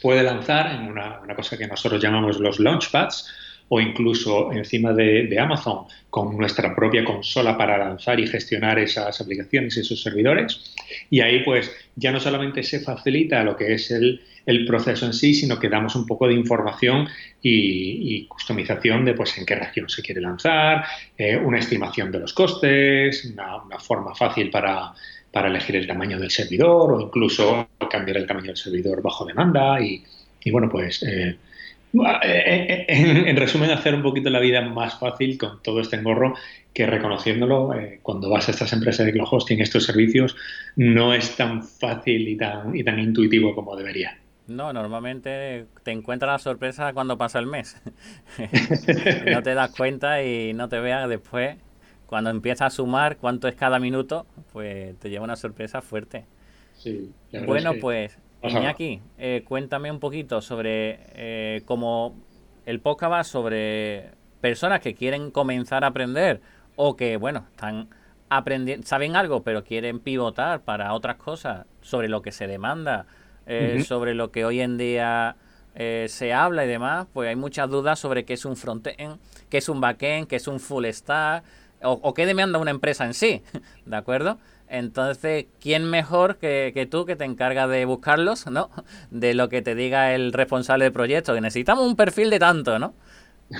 puede 0.00 0.22
lanzar 0.22 0.74
en 0.74 0.88
una, 0.88 1.20
una 1.20 1.34
cosa 1.34 1.58
que 1.58 1.66
nosotros 1.66 2.00
llamamos 2.00 2.38
los 2.38 2.60
launchpads, 2.60 3.28
o 3.68 3.80
incluso 3.80 4.52
encima 4.52 4.92
de, 4.92 5.36
Amazon 5.38 5.86
con 6.10 6.36
nuestra 6.36 6.74
propia 6.74 7.04
consola 7.04 7.56
para 7.56 7.76
lanzar 7.78 8.18
y 8.20 8.26
gestionar 8.26 8.78
esas 8.78 9.20
aplicaciones 9.20 9.76
y 9.76 9.80
esos 9.80 10.02
servidores. 10.02 10.74
Y 11.10 11.20
ahí 11.20 11.42
pues 11.44 11.70
ya 11.96 12.12
no 12.12 12.20
solamente 12.20 12.62
se 12.62 12.80
facilita 12.80 13.42
lo 13.42 13.56
que 13.56 13.74
es 13.74 13.90
el, 13.90 14.20
proceso 14.66 15.06
en 15.06 15.12
sí, 15.12 15.34
sino 15.34 15.58
que 15.58 15.68
damos 15.68 15.96
un 15.96 16.06
poco 16.06 16.28
de 16.28 16.34
información 16.34 17.08
y, 17.42 18.24
customización 18.26 19.04
de 19.04 19.14
pues 19.14 19.36
en 19.38 19.44
qué 19.44 19.56
región 19.56 19.88
se 19.88 20.02
quiere 20.02 20.20
lanzar, 20.20 20.84
eh, 21.18 21.36
una 21.36 21.58
estimación 21.58 22.12
de 22.12 22.20
los 22.20 22.32
costes, 22.32 23.24
una, 23.24 23.78
forma 23.80 24.14
fácil 24.14 24.50
para, 24.50 24.94
elegir 25.32 25.76
el 25.76 25.86
tamaño 25.86 26.18
del 26.18 26.30
servidor 26.30 26.92
o 26.92 27.00
incluso 27.00 27.68
cambiar 27.90 28.16
el 28.16 28.26
tamaño 28.26 28.46
del 28.46 28.56
servidor 28.56 29.02
bajo 29.02 29.26
demanda 29.26 29.78
y, 29.80 30.02
bueno 30.50 30.70
pues 30.70 31.02
eh, 31.02 31.36
eh, 32.04 32.18
eh, 32.22 32.86
eh, 32.88 33.24
en, 33.30 33.36
resumen, 33.36 33.70
hacer 33.70 33.94
un 33.94 34.02
poquito 34.02 34.30
la 34.30 34.40
vida 34.40 34.60
más 34.60 34.98
fácil 34.98 35.38
con 35.38 35.62
todo 35.62 35.80
este 35.80 35.96
engorro 35.96 36.34
que 36.72 36.86
reconociéndolo, 36.86 37.70
cuando 38.02 38.28
vas 38.28 38.48
a 38.48 38.50
estas 38.50 38.72
empresas 38.72 39.06
de 39.06 39.12
cloud 39.12 39.28
hosting, 39.30 39.60
estos 39.60 39.84
servicios, 39.84 40.36
no 40.76 41.14
es 41.14 41.34
tan 41.34 41.62
fácil 41.62 42.28
y 42.28 42.36
tan, 42.36 42.76
y 42.76 42.84
tan 42.84 42.98
intuitivo 42.98 43.54
como 43.54 43.74
debería. 43.76 44.18
No, 44.46 44.72
normalmente 44.74 45.66
te 45.82 45.90
encuentras 45.90 46.32
la 46.32 46.38
sorpresa 46.38 46.92
cuando 46.92 47.16
pasa 47.16 47.38
el 47.38 47.46
mes. 47.46 47.80
no 49.26 49.42
te 49.42 49.54
das 49.54 49.74
cuenta 49.74 50.22
y 50.22 50.52
no 50.52 50.68
te 50.68 50.78
veas 50.78 51.08
después. 51.08 51.56
Cuando 52.06 52.30
empiezas 52.30 52.66
a 52.66 52.76
sumar 52.76 53.16
cuánto 53.16 53.48
es 53.48 53.56
cada 53.56 53.78
minuto, 53.78 54.26
pues 54.52 54.96
te 54.98 55.08
lleva 55.08 55.24
una 55.24 55.34
sorpresa 55.34 55.80
fuerte. 55.80 56.26
Sí, 56.74 57.10
bueno, 57.46 57.72
pues 57.80 58.18
Iñaki, 58.48 59.00
eh, 59.18 59.44
cuéntame 59.46 59.90
un 59.90 60.00
poquito 60.00 60.40
sobre 60.40 61.00
eh, 61.14 61.62
cómo 61.64 62.14
el 62.64 62.80
podcast 62.80 63.12
va 63.12 63.24
sobre 63.24 64.10
personas 64.40 64.80
que 64.80 64.94
quieren 64.94 65.30
comenzar 65.30 65.84
a 65.84 65.88
aprender 65.88 66.40
o 66.76 66.96
que, 66.96 67.16
bueno, 67.16 67.46
están 67.50 67.88
aprendiendo, 68.28 68.86
saben 68.86 69.16
algo, 69.16 69.42
pero 69.42 69.64
quieren 69.64 70.00
pivotar 70.00 70.60
para 70.60 70.92
otras 70.92 71.16
cosas 71.16 71.66
sobre 71.80 72.08
lo 72.08 72.22
que 72.22 72.32
se 72.32 72.46
demanda, 72.46 73.06
eh, 73.46 73.84
sobre 73.86 74.14
lo 74.14 74.30
que 74.30 74.44
hoy 74.44 74.60
en 74.60 74.78
día 74.78 75.36
se 76.06 76.32
habla 76.32 76.64
y 76.64 76.68
demás, 76.68 77.06
pues 77.12 77.28
hay 77.28 77.36
muchas 77.36 77.68
dudas 77.68 77.98
sobre 77.98 78.24
qué 78.24 78.32
es 78.32 78.46
un 78.46 78.56
frontend, 78.56 79.18
qué 79.50 79.58
es 79.58 79.68
un 79.68 79.82
backend, 79.82 80.26
qué 80.26 80.36
es 80.36 80.48
un 80.48 80.58
full 80.58 80.86
stack 80.86 81.44
o, 81.86 81.92
o 82.02 82.14
qué 82.14 82.26
demanda 82.26 82.58
una 82.58 82.70
empresa 82.70 83.04
en 83.04 83.14
sí, 83.14 83.42
¿de 83.86 83.96
acuerdo? 83.96 84.38
Entonces, 84.68 85.46
¿quién 85.60 85.84
mejor 85.84 86.38
que, 86.38 86.88
tú 86.90 87.06
que 87.06 87.16
te 87.16 87.24
encarga 87.24 87.68
de 87.68 87.84
buscarlos, 87.84 88.46
¿no? 88.46 88.70
De 89.10 89.34
lo 89.34 89.48
que 89.48 89.62
te 89.62 89.74
diga 89.74 90.14
el 90.14 90.32
responsable 90.32 90.84
del 90.84 90.92
proyecto, 90.92 91.34
que 91.34 91.40
necesitamos 91.40 91.86
un 91.86 91.96
perfil 91.96 92.30
de 92.30 92.38
tanto, 92.38 92.78
¿no? 92.78 92.94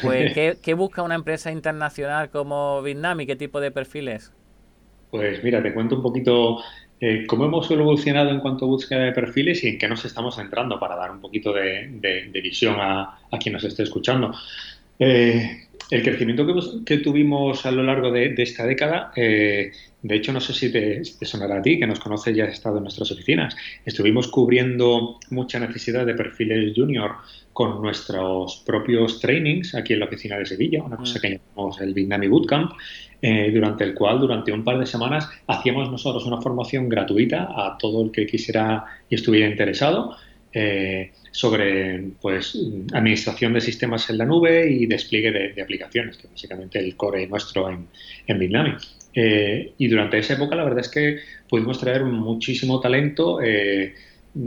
Pues, 0.02 0.32
¿qué, 0.62 0.74
busca 0.74 1.02
una 1.02 1.14
empresa 1.14 1.52
internacional 1.52 2.30
como 2.30 2.82
Vietnam 2.82 3.20
y 3.20 3.26
qué 3.26 3.36
tipo 3.36 3.60
de 3.60 3.70
perfiles? 3.70 4.32
Pues 5.10 5.42
mira, 5.44 5.62
te 5.62 5.72
cuento 5.72 5.96
un 5.96 6.02
poquito 6.02 6.58
eh, 7.00 7.24
cómo 7.28 7.44
hemos 7.44 7.70
evolucionado 7.70 8.30
en 8.30 8.40
cuanto 8.40 8.64
a 8.64 8.68
búsqueda 8.68 9.04
de 9.04 9.12
perfiles 9.12 9.62
y 9.62 9.68
en 9.68 9.78
qué 9.78 9.88
nos 9.88 10.04
estamos 10.04 10.34
centrando 10.34 10.80
para 10.80 10.96
dar 10.96 11.12
un 11.12 11.20
poquito 11.20 11.52
de, 11.52 12.30
visión 12.42 12.76
a, 12.80 13.20
quien 13.38 13.52
nos 13.52 13.62
esté 13.62 13.84
escuchando. 13.84 14.32
Eh, 14.98 15.65
el 15.90 16.02
crecimiento 16.02 16.46
que, 16.84 16.98
tuvimos 16.98 17.64
a 17.64 17.70
lo 17.70 17.82
largo 17.82 18.10
de, 18.10 18.34
esta 18.38 18.66
década, 18.66 19.12
eh, 19.14 19.70
de 20.02 20.16
hecho, 20.16 20.32
no 20.32 20.40
sé 20.40 20.52
si 20.52 20.72
te, 20.72 21.04
sonará 21.04 21.58
a 21.58 21.62
ti, 21.62 21.78
que 21.78 21.86
nos 21.86 22.00
conoces 22.00 22.36
y 22.36 22.40
has 22.40 22.52
estado 22.52 22.78
en 22.78 22.84
nuestras 22.84 23.10
oficinas. 23.12 23.56
Estuvimos 23.84 24.28
cubriendo 24.28 25.18
mucha 25.30 25.60
necesidad 25.60 26.04
de 26.04 26.14
perfiles 26.14 26.72
junior 26.74 27.12
con 27.52 27.80
nuestros 27.80 28.62
propios 28.66 29.20
trainings 29.20 29.74
aquí 29.74 29.92
en 29.94 30.00
la 30.00 30.06
oficina 30.06 30.38
de 30.38 30.46
Sevilla, 30.46 30.82
una 30.82 30.96
cosa 30.96 31.18
mm. 31.18 31.22
que 31.22 31.40
llamamos 31.40 31.80
el 31.80 31.94
Vietnami 31.94 32.28
Bootcamp, 32.28 32.72
eh, 33.22 33.50
durante 33.52 33.84
el 33.84 33.94
cual 33.94 34.20
durante 34.20 34.52
un 34.52 34.62
par 34.62 34.78
de 34.78 34.86
semanas 34.86 35.28
hacíamos 35.46 35.90
nosotros 35.90 36.26
una 36.26 36.40
formación 36.40 36.88
gratuita 36.88 37.48
a 37.56 37.78
todo 37.78 38.04
el 38.04 38.10
que 38.10 38.26
quisiera 38.26 38.84
y 39.08 39.14
estuviera 39.14 39.48
interesado 39.48 40.16
eh, 40.58 41.12
sobre 41.32 42.02
pues, 42.18 42.58
administración 42.94 43.52
de 43.52 43.60
sistemas 43.60 44.08
en 44.08 44.16
la 44.16 44.24
nube 44.24 44.66
y 44.70 44.86
despliegue 44.86 45.30
de, 45.30 45.62
aplicaciones, 45.62 46.16
que 46.16 46.28
básicamente 46.28 46.78
el 46.78 46.96
core 46.96 47.26
nuestro 47.26 47.68
en, 47.68 47.88
en 48.26 48.38
eh, 49.12 49.74
y 49.76 49.88
durante 49.88 50.16
esa 50.16 50.32
época 50.32 50.56
la 50.56 50.64
verdad 50.64 50.80
es 50.80 50.88
que 50.88 51.18
pudimos 51.46 51.78
traer 51.78 52.04
muchísimo 52.04 52.80
talento, 52.80 53.42
eh, 53.42 53.92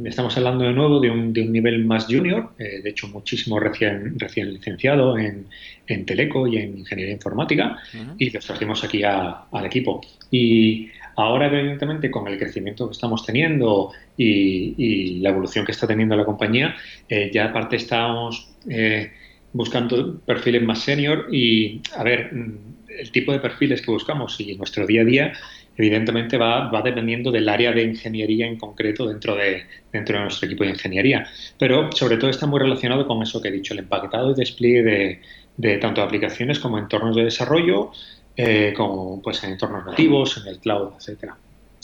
estamos 0.04 0.36
hablando 0.38 0.64
de 0.64 0.74
nuevo 0.74 1.00
de 1.00 1.12
un, 1.12 1.32
de 1.32 1.44
un 1.44 1.52
nivel 1.52 1.86
más 1.86 2.08
junior, 2.08 2.54
eh, 2.58 2.82
de 2.82 2.90
hecho 2.90 3.08
muchísimo 3.08 3.60
recién, 3.60 4.18
recién 4.18 4.52
licenciado 4.52 5.16
en, 5.16 5.46
en 5.86 6.06
Teleco 6.08 6.48
y 6.48 6.58
en 6.58 6.80
Ingeniería 6.80 7.14
Informática, 7.14 7.78
y 8.18 8.32
los 8.32 8.46
trajimos 8.46 8.84
aquí 8.84 9.04
al 9.04 9.66
equipo. 9.66 10.02
Y 10.32 10.90
ahora, 11.22 11.48
evidentemente, 11.48 12.10
con 12.10 12.28
el 12.28 12.38
crecimiento 12.38 12.88
que 12.88 12.94
estamos 12.94 13.26
teniendo 13.26 13.92
y, 14.18 15.20
la 15.20 15.30
evolución 15.30 15.66
que 15.66 15.72
está 15.72 15.88
teniendo 15.88 16.16
la 16.16 16.26
compañía, 16.26 16.76
eh, 17.08 17.30
ya 17.34 17.46
aparte 17.46 17.76
estamos 17.76 18.50
eh, 18.70 19.12
buscando 19.54 20.20
perfiles 20.20 20.64
más 20.64 20.80
senior 20.80 21.28
y, 21.32 21.82
a 21.96 22.04
ver, 22.04 22.34
mm, 22.34 22.58
el 23.00 23.12
tipo 23.12 23.32
de 23.32 23.40
perfiles 23.40 23.82
que 23.82 23.92
buscamos 23.92 24.40
y 24.40 24.56
nuestro 24.56 24.86
día 24.86 25.02
a 25.02 25.06
día 25.06 25.34
evidentemente 25.78 26.38
va, 26.38 26.70
va, 26.70 26.82
dependiendo 26.82 27.32
del 27.32 27.48
área 27.48 27.72
de 27.72 27.84
ingeniería 27.84 28.46
en 28.46 28.58
concreto 28.58 29.08
dentro 29.08 29.36
de, 29.36 29.64
nuestro 29.94 30.46
equipo 30.46 30.66
de 30.66 30.72
ingeniería. 30.72 31.26
Pero 31.58 31.90
sobre 31.94 32.18
todo 32.18 32.30
está 32.30 32.46
muy 32.46 32.60
relacionado 32.60 33.08
con 33.08 33.24
eso 33.24 33.42
que 33.42 33.48
he 33.48 33.52
dicho, 33.52 33.74
el 33.74 33.80
empaquetado 33.80 34.32
y 34.32 34.36
despliegue 34.36 34.84
de, 34.84 35.22
de 35.56 35.78
tanto 35.78 36.02
aplicaciones 36.02 36.60
como 36.60 36.78
entornos 36.78 37.16
de 37.16 37.24
desarrollo, 37.24 37.92
eh, 38.42 38.74
pues, 39.22 39.44
en 39.44 39.52
entornos 39.52 39.86
nativos, 39.86 40.38
en 40.38 40.48
el 40.48 40.60
cloud, 40.60 40.94
etcétera. 40.98 41.36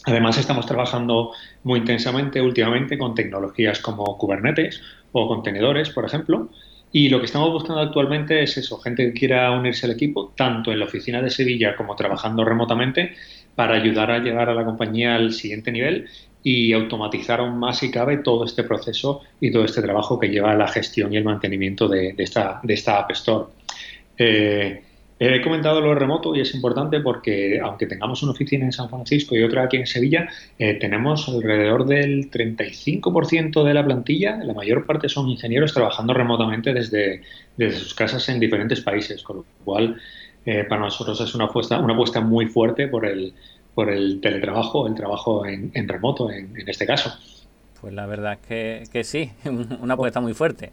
Además, 0.05 0.37
estamos 0.37 0.65
trabajando 0.65 1.33
muy 1.63 1.79
intensamente 1.79 2.39
últimamente 2.39 2.97
con 2.97 3.13
tecnologías 3.13 3.79
como 3.79 4.17
Kubernetes 4.17 4.81
o 5.11 5.27
contenedores, 5.27 5.89
por 5.89 6.05
ejemplo, 6.05 6.47
y 6.93 7.09
lo 7.09 7.19
que 7.19 7.25
estamos 7.25 7.51
buscando 7.51 7.81
actualmente 7.81 8.41
es 8.41 8.55
eso, 8.55 8.77
gente 8.77 9.05
que 9.05 9.19
quiera 9.19 9.51
unirse 9.51 9.85
al 9.85 9.91
equipo, 9.91 10.31
tanto 10.37 10.71
en 10.71 10.79
la 10.79 10.85
oficina 10.85 11.21
de 11.21 11.29
Sevilla 11.29 11.75
como 11.75 11.93
trabajando 11.97 12.45
remotamente, 12.45 13.15
para 13.53 13.75
ayudar 13.75 14.11
a 14.11 14.19
llegar 14.19 14.49
a 14.49 14.53
la 14.53 14.63
compañía 14.63 15.15
al 15.15 15.33
siguiente 15.33 15.73
nivel 15.73 16.07
y 16.41 16.71
automatizar 16.71 17.41
aún 17.41 17.57
más 17.57 17.79
si 17.79 17.91
cabe 17.91 18.17
todo 18.17 18.45
este 18.45 18.63
proceso 18.63 19.23
y 19.41 19.51
todo 19.51 19.65
este 19.65 19.81
trabajo 19.81 20.17
que 20.17 20.29
lleva 20.29 20.55
la 20.55 20.69
gestión 20.69 21.11
y 21.11 21.17
el 21.17 21.25
mantenimiento 21.25 21.89
de, 21.89 22.15
esta, 22.17 22.61
de 22.63 22.73
esta 22.73 22.99
App 22.99 23.11
Store. 23.11 23.47
Eh, 24.17 24.84
he 25.17 25.41
comentado 25.41 25.79
lo 25.79 25.95
remoto 25.95 26.35
y 26.35 26.41
es 26.41 26.53
importante 26.53 26.99
porque 26.99 27.59
aunque 27.61 27.85
tengamos 27.85 28.21
una 28.23 28.33
oficina 28.33 28.65
en 28.65 28.73
San 28.73 28.89
Francisco 28.89 29.35
y 29.35 29.43
otra 29.43 29.63
aquí 29.63 29.77
en 29.77 29.87
Sevilla, 29.87 30.27
eh, 30.59 30.73
tenemos 30.73 31.29
alrededor 31.29 31.85
del 31.85 32.29
35% 32.29 33.63
de 33.63 33.73
la 33.73 33.85
plantilla, 33.85 34.37
la 34.43 34.53
mayor 34.53 34.85
parte 34.85 35.07
son 35.07 35.29
ingenieros 35.29 35.73
trabajando 35.73 36.13
remotamente 36.13 36.73
desde, 36.73 37.21
desde 37.55 37.79
sus 37.79 37.93
casas 37.93 38.27
en 38.27 38.39
diferentes 38.39 38.81
países, 38.81 39.23
con 39.23 39.37
lo 39.37 39.45
cual 39.63 39.95
eh, 40.45 40.65
para 40.67 40.81
nosotros 40.81 41.19
es 41.21 41.33
una 41.33 41.45
apuesta, 41.45 41.79
una 41.79 41.93
apuesta 41.93 42.19
muy 42.19 42.47
fuerte 42.47 42.87
por 42.87 43.05
el, 43.05 43.33
por 43.73 43.89
el 43.89 44.19
teletrabajo, 44.19 44.85
el 44.85 44.95
trabajo 44.95 45.45
en, 45.45 45.87
remoto 45.87 46.29
en, 46.29 46.51
este 46.67 46.85
caso. 46.85 47.13
Pues 47.79 47.93
la 47.93 48.05
verdad 48.05 48.33
es 48.33 48.47
que, 48.47 48.83
que 48.91 49.03
sí, 49.05 49.31
una 49.81 49.93
apuesta 49.93 50.19
muy 50.19 50.33
fuerte. 50.33 50.71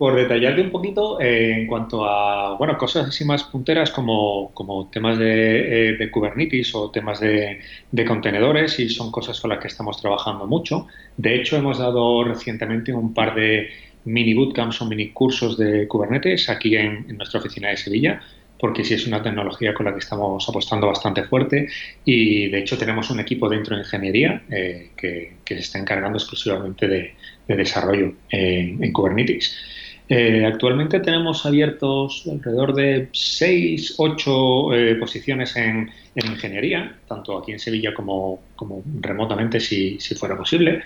Por 0.00 0.16
detallarte 0.16 0.62
un 0.62 0.70
poquito 0.70 1.20
eh, 1.20 1.52
en 1.52 1.66
cuanto 1.66 2.06
a 2.06 2.56
bueno 2.56 2.78
cosas 2.78 3.08
así 3.08 3.22
más 3.22 3.44
punteras 3.44 3.90
como, 3.90 4.50
como 4.54 4.88
temas 4.88 5.18
de, 5.18 5.90
eh, 5.90 6.10
Kubernetes 6.10 6.74
o 6.74 6.90
temas 6.90 7.20
de, 7.20 7.60
contenedores 8.08 8.80
y 8.80 8.88
son 8.88 9.12
cosas 9.12 9.38
con 9.38 9.50
las 9.50 9.58
que 9.58 9.68
estamos 9.68 10.00
trabajando 10.00 10.46
mucho. 10.46 10.86
De 11.18 11.34
hecho, 11.34 11.58
hemos 11.58 11.76
dado 11.76 12.24
recientemente 12.24 12.94
un 12.94 13.12
par 13.12 13.34
de 13.34 13.68
mini 14.06 14.32
bootcamps 14.32 14.80
o 14.80 14.86
mini 14.86 15.10
cursos 15.10 15.58
de 15.58 15.86
Kubernetes 15.86 16.48
aquí 16.48 16.76
en, 16.76 17.04
en 17.06 17.18
nuestra 17.18 17.40
oficina 17.40 17.68
de 17.68 17.76
Sevilla 17.76 18.22
porque 18.60 18.84
sí 18.84 18.94
es 18.94 19.06
una 19.06 19.22
tecnología 19.22 19.72
con 19.72 19.86
la 19.86 19.92
que 19.92 20.00
estamos 20.00 20.46
apostando 20.48 20.86
bastante 20.86 21.24
fuerte 21.24 21.68
y 22.04 22.48
de 22.48 22.58
hecho 22.58 22.76
tenemos 22.76 23.10
un 23.10 23.18
equipo 23.18 23.48
dentro 23.48 23.74
de 23.74 23.82
ingeniería 23.82 24.42
eh, 24.50 24.90
que, 24.96 25.32
se 25.46 25.54
está 25.54 25.78
encargando 25.78 26.18
exclusivamente 26.18 26.86
de, 26.86 27.14
desarrollo 27.48 28.12
en, 28.28 28.92
Kubernetes. 28.92 29.56
Eh, 30.12 30.44
actualmente 30.44 30.98
tenemos 31.00 31.46
abiertos 31.46 32.24
alrededor 32.30 32.74
de 32.74 33.08
6, 33.12 33.94
8 33.96 34.74
eh, 34.74 34.94
posiciones 34.96 35.56
en, 35.56 35.88
ingeniería, 36.16 36.96
tanto 37.06 37.38
aquí 37.38 37.52
en 37.52 37.60
Sevilla 37.60 37.94
como, 37.94 38.40
remotamente 39.00 39.60
si, 39.60 39.98
fuera 40.16 40.36
posible. 40.36 40.82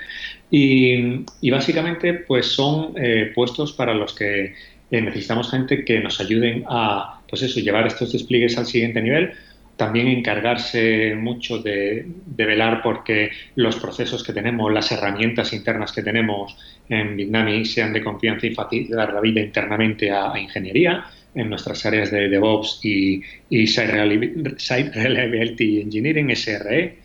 Y, 0.51 1.25
básicamente 1.51 2.13
pues 2.15 2.47
son 2.47 2.95
puestos 3.35 3.73
para 3.73 3.95
los 3.95 4.15
que 4.15 4.55
necesitamos 4.91 5.51
gente 5.51 5.85
que 5.85 6.01
nos 6.01 6.21
ayuden 6.21 6.65
a 6.69 7.21
pues 7.29 7.43
eso, 7.43 7.59
llevar 7.59 7.87
estos 7.87 8.13
despliegues 8.13 8.57
al 8.59 8.67
siguiente 8.67 9.03
nivel, 9.03 9.33
también 9.77 10.09
encargarse 10.09 11.15
mucho 11.15 11.59
de, 11.59 12.07
velar 12.27 12.81
porque 12.83 13.31
los 13.57 13.77
procesos 13.77 14.23
que 14.23 14.33
tenemos, 14.33 14.73
las 14.73 14.91
herramientas 14.93 15.53
internas 15.53 15.93
que 15.93 16.03
tenemos 16.03 16.57
en 16.89 17.17
Bitnami 17.17 17.65
sean 17.65 17.93
de 17.93 18.03
confianza 18.03 18.47
y 18.47 18.55
facilitar 18.55 19.13
la 19.13 19.21
vida 19.21 19.41
internamente 19.41 20.11
a, 20.11 20.39
ingeniería 20.39 21.05
en 21.35 21.51
nuestras 21.51 21.85
áreas 21.87 22.11
de 22.11 22.29
DevOps 22.29 22.81
y, 22.85 23.21
y 23.51 23.67
Site 23.67 24.93
Reliability 24.95 25.81
Engineering, 25.81 26.31
SRE, 26.37 27.05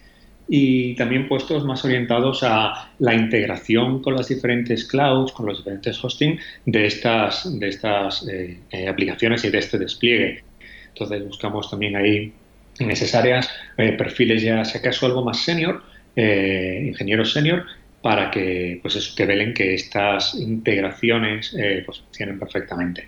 y 0.52 0.96
también 0.96 1.28
puestos 1.28 1.64
más 1.64 1.86
orientados 1.86 2.42
a 2.42 2.92
la 2.98 3.14
integración 3.14 4.02
con 4.02 4.16
las 4.16 4.28
diferentes 4.28 4.86
clouds, 4.86 5.32
con 5.32 5.46
los 5.46 5.60
diferentes 5.60 6.04
hosting 6.04 6.40
de 6.66 6.88
estas, 6.88 7.60
de 7.60 7.68
estas 7.70 8.28
eh, 8.28 8.60
eh, 8.72 8.88
aplicaciones 8.88 9.46
y 9.46 9.52
de 9.52 9.60
este 9.60 9.78
despliegue. 9.78 10.44
Entonces 10.88 11.24
buscamos 11.26 11.70
también 11.70 11.96
ahí 11.96 12.34
en 12.80 12.92
esas 12.92 13.14
áreas 13.16 13.50
eh, 13.78 13.94
perfiles 13.94 14.42
ya, 14.42 14.64
si 14.66 14.78
acaso 14.78 15.06
algo 15.06 15.24
más 15.24 15.40
senior, 15.44 15.84
ingenieros 16.16 17.32
senior, 17.32 17.66
para 18.02 18.30
que, 18.30 18.80
pues 18.82 18.96
eso, 18.98 19.14
que 19.16 19.26
velen 19.26 19.54
que 19.54 19.74
estas 19.74 20.34
integraciones 20.36 21.56
pues 21.86 22.00
funcionen 22.00 22.38
perfectamente. 22.38 23.08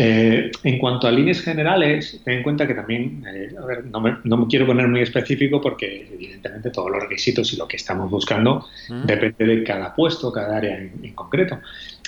Eh, 0.00 0.52
en 0.62 0.78
cuanto 0.78 1.08
a 1.08 1.10
líneas 1.10 1.40
generales, 1.40 2.20
ten 2.24 2.34
en 2.34 2.42
cuenta 2.44 2.68
que 2.68 2.74
también, 2.74 3.24
eh, 3.26 3.48
a 3.60 3.66
ver, 3.66 3.84
no, 3.86 4.00
me, 4.00 4.18
no, 4.22 4.36
me, 4.36 4.46
quiero 4.46 4.64
poner 4.64 4.86
muy 4.86 5.00
específico 5.00 5.60
porque 5.60 6.08
evidentemente 6.12 6.70
todos 6.70 6.88
los 6.92 7.02
requisitos 7.02 7.52
y 7.52 7.56
lo 7.56 7.66
que 7.66 7.78
estamos 7.78 8.08
buscando 8.08 8.64
depende 9.04 9.44
de 9.44 9.64
cada 9.64 9.92
puesto, 9.96 10.30
cada 10.30 10.58
área 10.58 10.78
en, 10.78 11.14
concreto. 11.14 11.58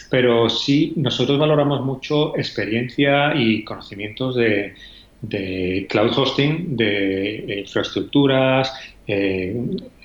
Pero 0.08 0.49
sí, 0.49 0.92
nosotros 0.96 1.37
valoramos 1.37 1.84
mucho 1.84 2.37
experiencia 2.37 3.34
y 3.34 3.64
conocimientos 3.64 4.37
de, 4.37 4.75
de 5.22 5.86
cloud 5.88 6.16
hosting, 6.16 6.76
de 6.76 7.60
infraestructuras, 7.60 8.72
eh, 9.06 9.54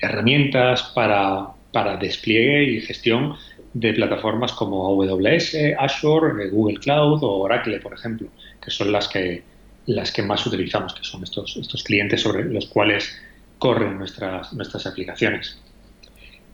herramientas 0.00 0.82
para, 0.94 1.46
para 1.72 1.96
despliegue 1.96 2.64
y 2.64 2.80
gestión 2.80 3.34
de 3.72 3.92
plataformas 3.92 4.52
como 4.52 4.86
AWS, 4.86 5.56
Azure, 5.78 6.48
Google 6.50 6.78
Cloud 6.78 7.22
o 7.22 7.38
Oracle, 7.40 7.78
por 7.80 7.94
ejemplo, 7.94 8.28
que 8.62 8.70
son 8.70 8.92
las 8.92 9.08
que, 9.08 9.42
las 9.86 10.12
que 10.12 10.22
más 10.22 10.46
utilizamos, 10.46 10.94
que 10.94 11.04
son 11.04 11.22
estos, 11.22 11.56
estos 11.56 11.82
clientes 11.82 12.20
sobre 12.20 12.44
los 12.44 12.66
cuales 12.66 13.16
corren 13.58 13.98
nuestras, 13.98 14.52
nuestras 14.52 14.86
aplicaciones. 14.86 15.58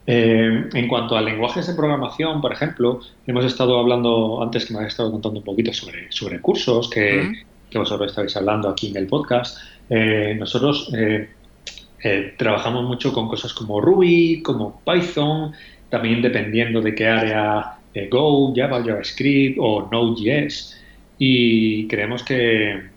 Eh, 0.04 0.68
en 0.72 0.88
cuanto 0.88 1.16
a 1.16 1.22
lenguajes 1.22 1.66
de 1.68 1.74
programación, 1.74 2.40
por 2.40 2.52
ejemplo, 2.52 3.00
hemos 3.26 3.44
estado 3.44 3.78
hablando, 3.78 4.42
antes 4.42 4.66
que 4.66 4.72
me 4.72 4.80
habéis 4.80 4.94
estado 4.94 5.12
contando 5.12 5.38
un 5.38 5.44
poquito 5.44 5.72
sobre, 5.72 6.10
sobre 6.10 6.40
cursos 6.40 6.90
que, 6.90 7.44
que 7.72 7.78
vosotros 7.78 8.10
estáis 8.10 8.36
hablando 8.36 8.68
aquí 8.68 8.88
en 8.88 8.96
el 8.96 9.06
podcast. 9.06 9.58
Eh, 9.90 10.36
nosotros 10.38 10.92
eh, 10.94 12.34
trabajamos 12.36 12.84
mucho 12.84 13.12
con 13.12 13.28
cosas 13.28 13.52
como 13.52 13.80
Ruby, 13.80 14.42
como 14.42 14.80
Python, 14.84 15.52
también 15.88 16.22
dependiendo 16.22 16.80
de 16.80 16.94
qué 16.94 17.08
área 17.08 17.78
Go, 18.10 18.52
Java, 18.54 18.82
JavaScript 18.82 19.58
o 19.60 19.88
Node.js. 19.90 20.78
Y 21.18 21.86
creemos 21.88 22.22
que, 22.22 22.92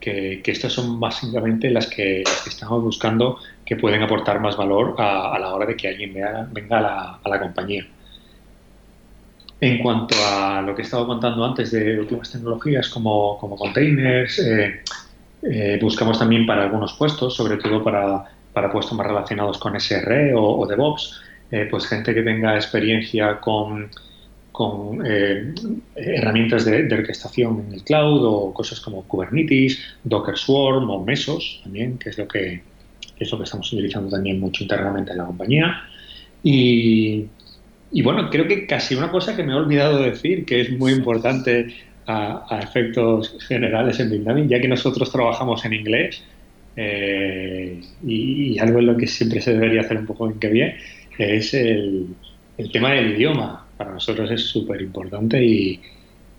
que, 0.00 0.42
estas 0.44 0.72
son 0.72 1.00
básicamente 1.00 1.70
las 1.70 1.88
que, 1.88 2.22
estamos 2.46 2.82
buscando 2.82 3.38
que 3.64 3.76
pueden 3.76 4.02
aportar 4.02 4.40
más 4.40 4.56
valor 4.56 4.94
a, 4.98 5.36
la 5.38 5.52
hora 5.52 5.66
de 5.66 5.76
que 5.76 5.88
alguien 5.88 6.14
venga 6.52 7.18
a 7.22 7.28
la, 7.28 7.40
compañía. 7.40 7.86
En 9.60 9.78
cuanto 9.78 10.14
a 10.28 10.60
lo 10.60 10.74
que 10.74 10.82
he 10.82 10.84
estado 10.84 11.06
contando 11.06 11.44
antes 11.44 11.70
de 11.70 11.98
últimas 11.98 12.30
tecnologías 12.30 12.88
como, 12.90 13.38
containers, 13.38 14.38
eh, 14.38 14.82
eh, 15.42 15.78
buscamos 15.80 16.18
también 16.18 16.46
para 16.46 16.64
algunos 16.64 16.92
puestos, 16.94 17.34
sobre 17.34 17.56
todo 17.56 17.82
para, 17.82 18.70
puestos 18.70 18.92
más 18.92 19.06
relacionados 19.06 19.58
con 19.58 19.78
SRE 19.80 20.34
o, 20.34 20.66
DevOps, 20.66 21.20
eh, 21.50 21.68
pues 21.70 21.86
gente 21.86 22.12
que 22.12 22.22
tenga 22.22 22.54
experiencia 22.56 23.40
con, 23.40 23.88
con 24.52 25.00
herramientas 25.94 26.66
de, 26.66 26.92
orquestación 26.92 27.64
en 27.66 27.74
el 27.74 27.82
cloud 27.82 28.24
o 28.24 28.52
cosas 28.52 28.80
como 28.80 29.04
Kubernetes, 29.04 29.78
Docker 30.04 30.36
Swarm 30.36 30.90
o 30.90 31.02
Mesos 31.02 31.60
también, 31.62 31.96
que 31.96 32.10
es 32.10 32.18
lo 32.18 32.28
que 32.28 32.62
es 33.18 33.32
lo 33.32 33.38
que 33.38 33.44
estamos 33.44 33.72
utilizando 33.72 34.10
también 34.10 34.38
mucho 34.38 34.62
internamente 34.62 35.12
en 35.12 35.18
la 35.18 35.24
compañía. 35.24 35.82
Y, 36.42 37.26
y 37.92 38.02
bueno, 38.02 38.28
creo 38.30 38.46
que 38.48 38.66
casi 38.66 38.94
una 38.94 39.10
cosa 39.10 39.36
que 39.36 39.42
me 39.42 39.52
he 39.52 39.56
olvidado 39.56 40.02
decir, 40.02 40.44
que 40.44 40.60
es 40.60 40.70
muy 40.70 40.92
importante 40.92 41.74
a, 42.06 42.60
efectos 42.62 43.36
generales 43.46 43.98
en 44.00 44.10
Bitnami, 44.10 44.46
ya 44.48 44.60
que 44.60 44.68
nosotros 44.68 45.10
trabajamos 45.10 45.64
en 45.64 45.72
inglés, 45.72 46.22
eh, 46.76 47.80
y, 48.06 48.58
algo 48.58 48.80
en 48.80 48.86
lo 48.86 48.96
que 48.96 49.06
siempre 49.06 49.40
se 49.40 49.54
debería 49.54 49.80
hacer 49.80 49.98
un 49.98 50.06
poco 50.06 50.28
en 50.30 50.38
que 50.38 50.48
bien, 50.48 50.76
es 51.18 51.54
el, 51.54 52.08
tema 52.72 52.92
del 52.92 53.12
idioma. 53.12 53.66
Para 53.76 53.92
nosotros 53.92 54.30
es 54.30 54.42
súper 54.42 54.80
importante 54.80 55.42
y, 55.44 55.80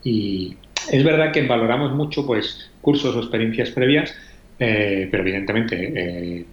es 0.03 1.03
verdad 1.03 1.33
que 1.33 1.41
valoramos 1.45 1.93
mucho 1.93 2.25
pues 2.25 2.71
cursos 2.79 3.13
o 3.15 3.19
experiencias 3.19 3.71
previas, 3.71 4.15
eh, 4.57 5.07
pero 5.11 5.23
evidentemente 5.23 5.93
eh, 5.93 6.45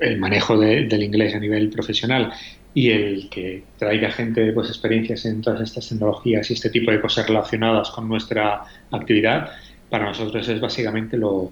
el 0.00 0.18
manejo 0.18 0.58
del 0.58 1.02
inglés 1.02 1.34
a 1.34 1.38
nivel 1.38 1.68
profesional 1.68 2.32
y 2.72 2.90
el 2.90 3.28
que 3.28 3.64
traiga 3.78 4.10
gente 4.10 4.52
pues 4.52 4.68
experiencias 4.68 5.24
en 5.24 5.42
todas 5.42 5.60
estas 5.60 5.88
tecnologías 5.88 6.50
y 6.50 6.54
este 6.54 6.70
tipo 6.70 6.90
de 6.90 7.00
cosas 7.00 7.26
relacionadas 7.26 7.90
con 7.90 8.08
nuestra 8.08 8.62
actividad, 8.90 9.50
para 9.88 10.04
nosotros 10.04 10.48
es 10.48 10.60
básicamente 10.60 11.16
lo, 11.16 11.50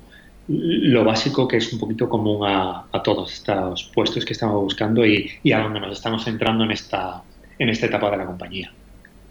lo 0.48 1.04
básico 1.04 1.46
que 1.46 1.58
es 1.58 1.72
un 1.72 1.78
poquito 1.78 2.08
común 2.08 2.46
a, 2.46 2.84
todos 3.04 3.32
estos 3.32 3.90
puestos 3.94 4.24
que 4.24 4.32
estamos 4.32 4.62
buscando 4.62 5.04
y, 5.04 5.30
a 5.52 5.60
donde 5.60 5.80
nos 5.80 5.92
estamos 5.92 6.24
centrando 6.24 6.64
en 6.64 6.70
esta, 6.70 7.22
en 7.58 7.68
esta 7.68 7.86
etapa 7.86 8.10
de 8.10 8.16
la 8.16 8.26
compañía. 8.26 8.72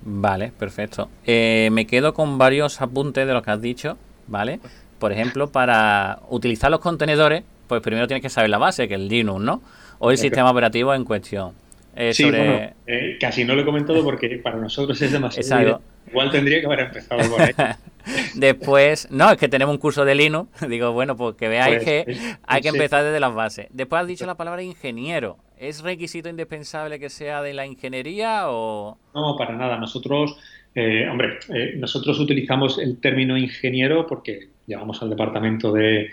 Vale, 0.03 0.51
perfecto. 0.57 1.09
Eh, 1.25 1.69
me 1.71 1.87
quedo 1.87 2.13
con 2.13 2.37
varios 2.37 2.81
apuntes 2.81 3.25
de 3.27 3.33
lo 3.33 3.41
que 3.41 3.51
has 3.51 3.61
dicho, 3.61 3.97
¿vale? 4.27 4.59
Por 4.99 5.11
ejemplo, 5.11 5.51
para 5.51 6.19
utilizar 6.29 6.69
los 6.69 6.79
contenedores, 6.79 7.43
pues 7.67 7.81
primero 7.81 8.07
tienes 8.07 8.21
que 8.21 8.29
saber 8.29 8.49
la 8.49 8.57
base, 8.57 8.87
que 8.87 8.93
es 8.93 8.99
el 8.99 9.07
Linux, 9.07 9.41
¿no? 9.41 9.61
O 9.99 10.11
el 10.11 10.17
sistema 10.17 10.51
operativo 10.51 10.93
en 10.93 11.03
cuestión. 11.03 11.53
Eh, 11.99 12.13
sí, 12.13 12.25
bueno, 12.25 12.71
eh, 12.85 13.17
casi 13.19 13.43
no 13.43 13.55
lo 13.55 13.63
he 13.63 13.65
comentado 13.65 14.03
porque 14.03 14.29
para 14.37 14.57
nosotros 14.57 15.01
es 15.01 15.11
demasiado. 15.11 15.81
Igual 16.07 16.31
tendría 16.31 16.59
que 16.59 16.65
haber 16.67 16.81
empezado 16.81 17.29
por 17.29 17.41
ahí. 17.41 17.53
Después, 18.35 19.09
no, 19.11 19.31
es 19.31 19.37
que 19.37 19.49
tenemos 19.49 19.73
un 19.73 19.79
curso 19.79 20.05
de 20.05 20.15
Linux. 20.15 20.49
Digo, 20.69 20.91
bueno, 20.91 21.17
pues 21.17 21.35
que 21.35 21.47
veáis 21.47 21.83
pues, 21.83 22.05
que 22.05 22.35
hay 22.45 22.61
que 22.61 22.69
empezar 22.69 23.03
desde 23.03 23.19
las 23.19 23.33
bases. 23.33 23.67
Después 23.71 24.01
has 24.01 24.07
dicho 24.07 24.25
la 24.25 24.35
palabra 24.35 24.61
ingeniero. 24.61 25.37
¿Es 25.57 25.81
requisito 25.81 26.29
indispensable 26.29 26.99
que 26.99 27.09
sea 27.09 27.41
de 27.41 27.53
la 27.53 27.65
ingeniería 27.65 28.43
o...? 28.49 28.97
No, 29.13 29.35
para 29.35 29.55
nada. 29.55 29.77
Nosotros, 29.77 30.37
eh, 30.75 31.07
hombre, 31.09 31.39
eh, 31.53 31.73
nosotros 31.77 32.19
utilizamos 32.19 32.77
el 32.77 32.99
término 32.99 33.37
ingeniero 33.37 34.05
porque 34.05 34.49
llamamos 34.67 35.01
al 35.01 35.09
departamento 35.09 35.73
de, 35.73 36.11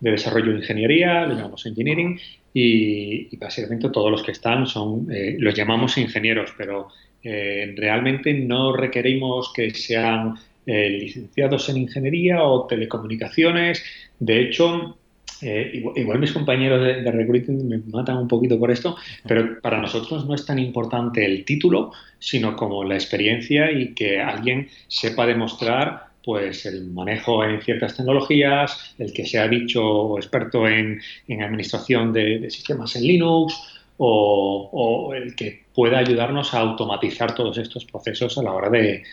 desarrollo 0.00 0.52
de 0.52 0.58
ingeniería, 0.58 1.26
lo 1.26 1.34
llamamos 1.34 1.66
engineering, 1.66 2.18
y, 2.58 3.36
básicamente 3.36 3.90
todos 3.90 4.10
los 4.10 4.22
que 4.22 4.32
están 4.32 4.66
son, 4.66 5.08
eh, 5.12 5.36
los 5.38 5.54
llamamos 5.54 5.98
ingenieros, 5.98 6.52
pero 6.56 6.88
realmente 7.22 8.32
no 8.34 8.72
requerimos 8.72 9.52
que 9.52 9.74
sean 9.74 10.36
eh, 10.68 10.90
licenciados 10.90 11.68
en 11.68 11.76
ingeniería 11.76 12.42
o 12.42 12.66
telecomunicaciones. 12.66 13.84
De 14.18 14.40
hecho, 14.40 14.98
eh, 15.40 15.84
igual, 15.94 16.18
mis 16.18 16.32
compañeros 16.32 16.82
de, 16.82 17.08
recruiting 17.12 17.68
me 17.68 17.78
matan 17.78 18.16
un 18.16 18.26
poquito 18.26 18.58
por 18.58 18.72
esto, 18.72 18.96
pero 19.28 19.60
para 19.60 19.80
nosotros 19.80 20.26
no 20.26 20.34
es 20.34 20.44
tan 20.44 20.58
importante 20.58 21.24
el 21.24 21.44
título, 21.44 21.92
sino 22.18 22.56
como 22.56 22.82
la 22.82 22.96
experiencia 22.96 23.70
y 23.70 23.94
que 23.94 24.18
alguien 24.18 24.68
sepa 24.88 25.24
demostrar 25.24 26.06
pues 26.26 26.66
el 26.66 26.90
manejo 26.90 27.44
en 27.44 27.62
ciertas 27.62 27.96
tecnologías, 27.96 28.96
el 28.98 29.12
que 29.12 29.24
sea 29.24 29.46
dicho 29.46 30.18
experto 30.18 30.66
en, 30.66 31.00
administración 31.28 32.12
de, 32.12 32.50
sistemas 32.50 32.96
en 32.96 33.04
Linux 33.04 33.54
o, 33.98 35.12
el 35.14 35.36
que 35.36 35.66
pueda 35.72 35.98
ayudarnos 35.98 36.52
a 36.52 36.58
automatizar 36.58 37.32
todos 37.32 37.56
estos 37.58 37.84
procesos 37.84 38.36
a 38.38 38.42
la 38.42 38.50
hora 38.52 38.68
de, 38.70 39.04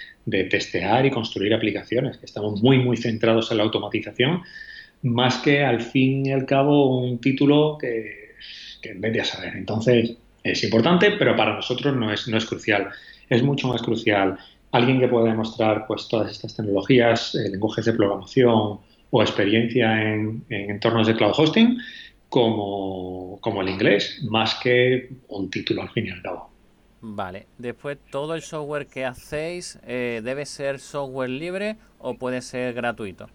testear 0.50 1.05
y 1.05 1.12
construir 1.12 1.53
aplicaciones, 1.53 2.20
estamos 2.24 2.63
muy, 2.63 2.79
muy 2.79 2.98
centrados 2.98 3.51
en 3.51 3.58
la 3.58 3.63
automatización, 3.63 4.41
más 5.03 5.38
que 5.38 5.63
al 5.63 5.82
fin 5.82 6.25
y 6.25 6.32
al 6.32 6.48
cabo 6.48 6.98
un 6.98 7.20
título 7.20 7.77
que, 7.79 8.32
que 8.82 8.96
vez 8.96 9.22
a 9.22 9.25
saber. 9.25 9.55
Entonces, 9.55 10.17
es 10.43 10.63
importante, 10.63 11.12
pero 11.12 11.36
para 11.36 11.53
nosotros 11.53 11.96
no 11.96 12.12
es, 12.12 12.27
no 12.27 12.38
es 12.39 12.46
crucial. 12.48 12.89
Es 13.29 13.43
mucho 13.43 13.67
más 13.67 13.84
crucial 13.84 14.39
alguien 14.74 15.00
que 15.00 15.08
pueda 15.08 15.30
demostrar 15.30 15.88
pues, 15.88 16.08
todas 16.10 16.30
estas 16.30 16.56
tecnologías, 16.56 17.33
eh, 17.36 17.50
lenguajes 17.50 17.86
de 17.86 17.94
programación 17.94 18.79
o 19.12 19.22
experiencia 19.22 20.01
en, 20.01 20.44
en 20.50 20.72
entornos 20.72 21.07
de 21.07 21.16
cloud 21.16 21.33
hosting, 21.38 21.77
como, 22.27 23.38
como 23.42 23.62
el 23.62 23.70
inglés, 23.70 24.20
más 24.29 24.55
que 24.55 25.09
un 25.27 25.51
título 25.51 25.83
al 25.83 25.90
fin 25.90 26.07
y 26.07 26.09
al 26.09 26.22
cabo. 26.24 26.50
Vale, 27.01 27.46
después 27.57 28.00
todo 28.09 28.33
el 28.33 28.42
software 28.42 28.88
que 28.88 29.05
hacéis 29.05 29.77
eh, 29.86 30.22
debe 30.24 30.46
ser 30.46 30.79
software 30.79 31.29
libre 31.29 31.75
o 32.00 32.16
puede 32.16 32.42
ser 32.42 32.74
gratuito. 32.74 33.29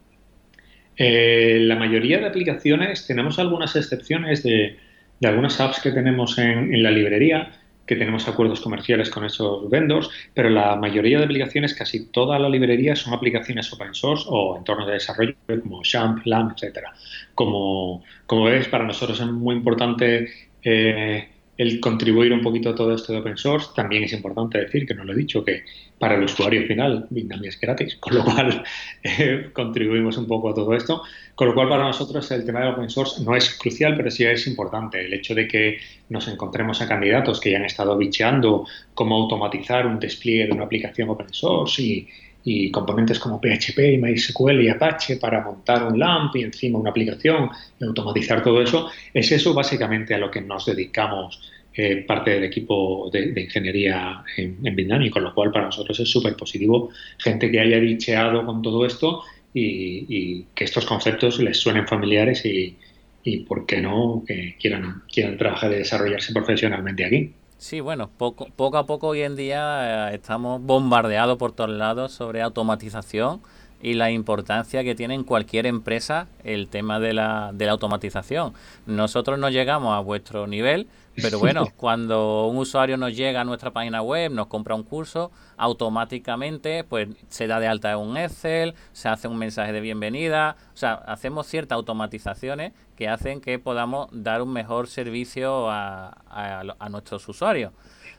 Eh, 0.96 1.58
la 1.60 1.76
mayoría 1.76 2.18
de 2.18 2.26
aplicaciones, 2.26 3.06
tenemos 3.06 3.38
algunas 3.38 3.76
excepciones 3.76 4.42
de, 4.42 4.76
de 5.20 5.28
algunas 5.28 5.60
apps 5.60 5.80
que 5.80 5.92
tenemos 5.92 6.36
en, 6.38 6.74
en, 6.74 6.82
la 6.82 6.90
librería, 6.90 7.52
que 7.88 7.96
tenemos 7.96 8.28
acuerdos 8.28 8.60
comerciales 8.60 9.08
con 9.10 9.24
esos 9.24 9.68
vendors, 9.70 10.10
pero 10.34 10.50
la 10.50 10.76
mayoría 10.76 11.18
de 11.18 11.24
aplicaciones, 11.24 11.74
casi 11.74 12.06
toda 12.10 12.38
la 12.38 12.48
librería, 12.48 12.94
son 12.94 13.14
aplicaciones 13.14 13.72
open 13.72 13.94
source 13.94 14.26
o 14.28 14.58
entornos 14.58 14.86
de 14.86 14.92
desarrollo 14.92 15.34
como 15.62 15.82
Champ, 15.82 16.24
LAMP, 16.26 16.52
etcétera. 16.52 16.92
Como, 17.34 18.04
como 18.26 18.44
ves, 18.44 18.68
para 18.68 18.84
nosotros 18.84 19.18
es 19.18 19.26
muy 19.26 19.56
importante 19.56 20.28
eh, 20.62 21.28
el 21.58 21.80
contribuir 21.80 22.32
un 22.32 22.40
poquito 22.40 22.70
a 22.70 22.74
todo 22.74 22.94
esto 22.94 23.12
de 23.12 23.18
open 23.18 23.36
source. 23.36 23.70
También 23.74 24.04
es 24.04 24.12
importante 24.12 24.58
decir, 24.58 24.86
que 24.86 24.94
no 24.94 25.02
lo 25.02 25.12
he 25.12 25.16
dicho, 25.16 25.44
que 25.44 25.64
para 25.98 26.14
el 26.14 26.22
usuario 26.22 26.64
final 26.68 27.08
Bitnami 27.10 27.48
es 27.48 27.60
gratis, 27.60 27.96
con 27.96 28.14
lo 28.14 28.24
cual 28.24 28.62
eh, 29.02 29.50
contribuimos 29.52 30.16
un 30.16 30.28
poco 30.28 30.50
a 30.50 30.54
todo 30.54 30.72
esto. 30.74 31.02
Con 31.34 31.48
lo 31.48 31.54
cual 31.54 31.68
para 31.68 31.82
nosotros 31.82 32.30
el 32.30 32.44
tema 32.46 32.60
de 32.60 32.68
open 32.68 32.88
source 32.88 33.22
no 33.24 33.34
es 33.34 33.58
crucial, 33.58 33.96
pero 33.96 34.08
sí 34.08 34.24
es 34.24 34.46
importante. 34.46 35.04
El 35.04 35.12
hecho 35.12 35.34
de 35.34 35.48
que 35.48 35.78
nos 36.08 36.28
encontremos 36.28 36.80
a 36.80 36.86
candidatos 36.86 37.40
que 37.40 37.50
ya 37.50 37.58
han 37.58 37.64
estado 37.64 37.96
bicheando 37.98 38.64
cómo 38.94 39.16
automatizar 39.16 39.84
un 39.84 39.98
despliegue 39.98 40.46
de 40.46 40.52
una 40.52 40.64
aplicación 40.64 41.10
open 41.10 41.32
source 41.32 41.82
y 41.82 42.08
y 42.50 42.70
componentes 42.70 43.18
como 43.18 43.40
PHP 43.40 43.78
y 43.78 43.98
MySQL 43.98 44.62
y 44.62 44.70
Apache 44.70 45.16
para 45.16 45.44
montar 45.44 45.84
un 45.84 45.98
LAMP 45.98 46.36
y 46.36 46.42
encima 46.44 46.78
una 46.78 46.90
aplicación 46.90 47.50
y 47.78 47.84
automatizar 47.84 48.42
todo 48.42 48.62
eso, 48.62 48.88
es 49.12 49.30
eso 49.30 49.52
básicamente 49.52 50.14
a 50.14 50.18
lo 50.18 50.30
que 50.30 50.40
nos 50.40 50.64
dedicamos 50.64 51.52
eh, 51.74 52.04
parte 52.06 52.30
del 52.30 52.44
equipo 52.44 53.10
de, 53.12 53.38
ingeniería 53.38 54.24
en, 54.38 54.66
en 54.66 55.02
y 55.02 55.10
con 55.10 55.24
lo 55.24 55.34
cual 55.34 55.52
para 55.52 55.66
nosotros 55.66 56.00
es 56.00 56.10
súper 56.10 56.36
positivo 56.36 56.90
gente 57.18 57.50
que 57.50 57.60
haya 57.60 57.78
dicheado 57.78 58.46
con 58.46 58.62
todo 58.62 58.86
esto 58.86 59.22
y, 59.52 60.44
que 60.54 60.64
estos 60.64 60.86
conceptos 60.86 61.40
les 61.40 61.58
suenen 61.58 61.86
familiares 61.86 62.46
y, 62.46 62.76
y 63.24 63.40
por 63.40 63.66
qué 63.66 63.82
no, 63.82 64.24
que 64.26 64.56
quieran, 64.58 65.02
quieran 65.12 65.36
trabajar 65.36 65.70
y 65.72 65.76
desarrollarse 65.76 66.32
profesionalmente 66.32 67.04
aquí. 67.04 67.32
Sí, 67.58 67.80
bueno, 67.80 68.08
poco, 68.16 68.46
poco 68.54 68.78
a 68.78 68.86
poco 68.86 69.08
hoy 69.08 69.22
en 69.22 69.34
día 69.34 70.10
eh, 70.10 70.14
estamos 70.14 70.62
bombardeados 70.62 71.38
por 71.38 71.50
todos 71.50 71.70
lados 71.70 72.12
sobre 72.12 72.40
automatización 72.40 73.40
y 73.82 73.94
la 73.94 74.12
importancia 74.12 74.84
que 74.84 74.94
tiene 74.94 75.14
en 75.14 75.24
cualquier 75.24 75.66
empresa 75.66 76.28
el 76.44 76.68
tema 76.68 77.00
de 77.00 77.14
la, 77.14 77.50
de 77.52 77.66
la 77.66 77.72
automatización. 77.72 78.54
Nosotros 78.86 79.40
no 79.40 79.50
llegamos 79.50 79.92
a 79.92 79.98
vuestro 79.98 80.46
nivel, 80.46 80.86
pero 81.22 81.38
bueno, 81.38 81.66
cuando 81.76 82.46
un 82.46 82.56
usuario 82.56 82.96
nos 82.96 83.16
llega 83.16 83.40
a 83.40 83.44
nuestra 83.44 83.72
página 83.72 84.02
web, 84.02 84.30
nos 84.30 84.46
compra 84.46 84.74
un 84.74 84.82
curso, 84.82 85.30
automáticamente 85.56 86.84
pues 86.84 87.08
se 87.28 87.46
da 87.46 87.60
de 87.60 87.66
alta 87.66 87.92
en 87.92 87.98
un 87.98 88.16
Excel, 88.16 88.74
se 88.92 89.08
hace 89.08 89.28
un 89.28 89.38
mensaje 89.38 89.72
de 89.72 89.80
bienvenida, 89.80 90.56
o 90.72 90.76
sea, 90.76 90.94
hacemos 90.94 91.46
ciertas 91.46 91.76
automatizaciones 91.76 92.72
que 92.96 93.08
hacen 93.08 93.40
que 93.40 93.58
podamos 93.58 94.08
dar 94.12 94.42
un 94.42 94.52
mejor 94.52 94.88
servicio 94.88 95.70
a, 95.70 96.16
a, 96.28 96.88
nuestros 96.88 97.28
usuarios. 97.28 97.72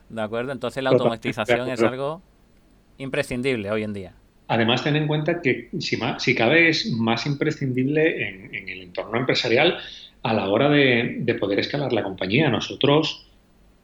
¿De 0.09 0.21
acuerdo? 0.21 0.51
Entonces 0.51 0.83
la 0.83 0.89
automatización 0.89 1.69
es 1.69 1.81
algo 1.81 2.21
imprescindible 2.97 3.71
hoy 3.71 3.83
en 3.83 3.93
día. 3.93 4.13
Además, 4.47 4.83
ten 4.83 4.95
en 4.95 5.05
cuenta 5.05 5.41
que 5.41 5.69
si, 5.79 5.99
si 6.17 6.33
cabe 6.33 6.69
es 6.69 6.91
más 6.91 7.27
imprescindible 7.27 8.27
en, 8.27 8.55
en 8.55 8.69
el 8.69 8.81
entorno 8.81 9.19
empresarial 9.19 9.77
a 10.23 10.33
la 10.33 10.49
hora 10.49 10.69
de, 10.69 11.37
poder 11.39 11.59
escalar 11.59 11.93
la 11.93 12.03
compañía. 12.03 12.49
Nosotros 12.49 13.25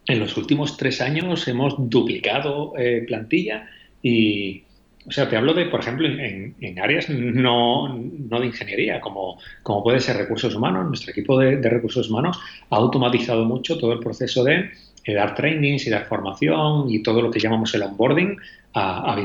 en 0.08 0.20
los 0.20 0.38
últimos 0.38 0.78
tres 0.78 1.02
años 1.02 1.48
hemos 1.48 1.76
duplicado 1.90 2.74
eh, 2.78 3.04
plantilla 3.08 3.70
y, 4.02 4.64
o 5.08 5.12
sea, 5.12 5.30
te 5.30 5.38
hablo 5.38 5.54
de, 5.54 5.66
por 5.66 5.80
ejemplo, 5.80 6.08
en, 6.08 6.80
áreas 6.80 7.10
no, 7.10 7.98
de 7.98 8.46
ingeniería, 8.46 9.00
como, 9.00 9.40
como, 9.64 9.84
puede 9.84 10.00
ser 10.00 10.18
recursos 10.18 10.54
humanos. 10.56 10.88
Nuestro 10.88 11.12
equipo 11.12 11.40
de, 11.40 11.58
recursos 11.70 12.10
humanos 12.10 12.40
ha 12.70 12.76
automatizado 12.76 13.46
mucho 13.46 13.78
todo 13.78 13.94
el 13.94 14.00
proceso 14.00 14.44
de, 14.44 14.72
dar 15.08 15.36
trainings 15.36 15.86
y 15.86 15.92
dar 15.92 16.06
formación 16.06 16.90
y 16.90 17.04
todo 17.04 17.22
lo 17.22 17.30
que 17.30 17.40
llamamos 17.40 17.74
el 17.76 17.84
onboarding 17.84 18.38
a, 18.74 19.12
a 19.12 19.16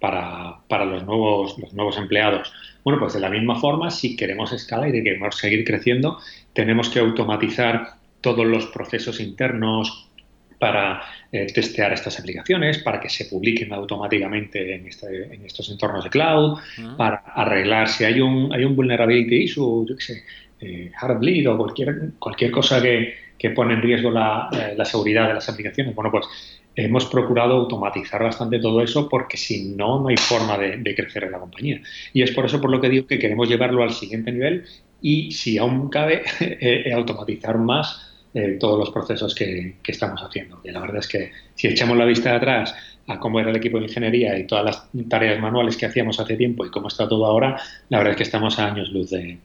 para, 0.00 0.56
para 0.68 0.84
los, 0.84 1.04
nuevos, 1.04 1.58
los 1.58 1.72
nuevos 1.74 1.96
empleados. 1.98 2.52
Bueno, 2.82 2.98
pues 2.98 3.14
de 3.14 3.20
la 3.20 3.28
misma 3.28 3.60
forma, 3.60 3.90
si 3.90 4.16
queremos 4.16 4.52
escalar 4.52 4.94
y 4.94 5.02
queremos 5.02 5.36
seguir 5.36 5.64
creciendo, 5.64 6.18
tenemos 6.52 6.88
que 6.88 7.00
automatizar 7.00 7.94
todos 8.20 8.46
los 8.46 8.66
procesos 8.66 9.20
internos 9.20 10.10
para 10.58 11.02
eh, 11.32 11.46
testear 11.46 11.92
estas 11.92 12.18
aplicaciones, 12.20 12.78
para 12.78 13.00
que 13.00 13.08
se 13.08 13.24
publiquen 13.24 13.72
automáticamente 13.72 14.74
en, 14.74 14.86
este, 14.86 15.34
en 15.34 15.44
estos 15.46 15.70
entornos 15.70 16.04
de 16.04 16.10
cloud, 16.10 16.58
para 16.98 17.16
arreglar 17.34 17.88
si 17.88 18.04
hay 18.04 18.20
un, 18.20 18.52
hay 18.52 18.64
un 18.64 18.76
vulnerability 18.76 19.36
issue, 19.44 19.86
yo 19.88 19.96
qué 19.96 20.02
sé, 20.02 20.24
eh, 20.60 20.92
hard 21.00 21.18
bleed 21.18 21.48
o 21.48 21.56
cualquier, 21.56 22.10
cualquier 22.18 22.50
cosa 22.50 22.82
que, 22.82 23.14
que 23.38 23.50
pone 23.50 23.72
en 23.72 23.80
riesgo 23.80 24.10
la, 24.10 24.50
eh, 24.52 24.74
la, 24.76 24.84
seguridad 24.84 25.28
de 25.28 25.34
las 25.34 25.48
aplicaciones. 25.48 25.94
Bueno, 25.94 26.10
pues 26.10 26.26
hemos 26.74 27.06
procurado 27.06 27.54
automatizar 27.54 28.22
bastante 28.22 28.58
todo 28.58 28.80
eso 28.80 29.08
porque 29.08 29.36
si 29.36 29.70
no, 29.70 30.00
no 30.00 30.08
hay 30.08 30.16
forma 30.16 30.56
de, 30.58 30.94
crecer 30.94 31.24
en 31.24 31.32
la 31.32 31.38
compañía. 31.38 31.80
Y 32.12 32.22
es 32.22 32.30
por 32.30 32.46
eso 32.46 32.60
por 32.60 32.70
lo 32.70 32.80
que 32.80 32.88
digo 32.88 33.06
que 33.06 33.18
queremos 33.18 33.48
llevarlo 33.48 33.82
al 33.82 33.92
siguiente 33.92 34.32
nivel 34.32 34.64
y, 35.02 35.32
si 35.32 35.58
aún 35.58 35.88
cabe, 35.88 36.22
eh, 36.40 36.92
automatizar 36.92 37.58
más 37.58 38.14
eh, 38.34 38.56
todos 38.60 38.78
los 38.78 38.90
procesos 38.90 39.34
que, 39.34 39.76
estamos 39.86 40.22
haciendo. 40.22 40.60
Y 40.62 40.70
la 40.70 40.80
verdad 40.80 40.98
es 40.98 41.08
que 41.08 41.32
si 41.54 41.68
echamos 41.68 41.96
la 41.96 42.04
vista 42.04 42.34
atrás 42.34 42.74
a 43.08 43.18
cómo 43.18 43.40
era 43.40 43.50
el 43.50 43.56
equipo 43.56 43.78
de 43.78 43.84
ingeniería 43.84 44.38
y 44.38 44.46
todas 44.46 44.64
las 44.64 45.08
tareas 45.08 45.40
manuales 45.40 45.76
que 45.76 45.86
hacíamos 45.86 46.20
hace 46.20 46.36
tiempo 46.36 46.64
y 46.64 46.70
cómo 46.70 46.88
está 46.88 47.08
todo 47.08 47.26
ahora, 47.26 47.60
la 47.88 47.98
verdad 47.98 48.12
es 48.12 48.16
que 48.18 48.22
estamos 48.22 48.58
a 48.58 48.66
años 48.66 48.90
luz 48.90 49.10
de 49.10 49.38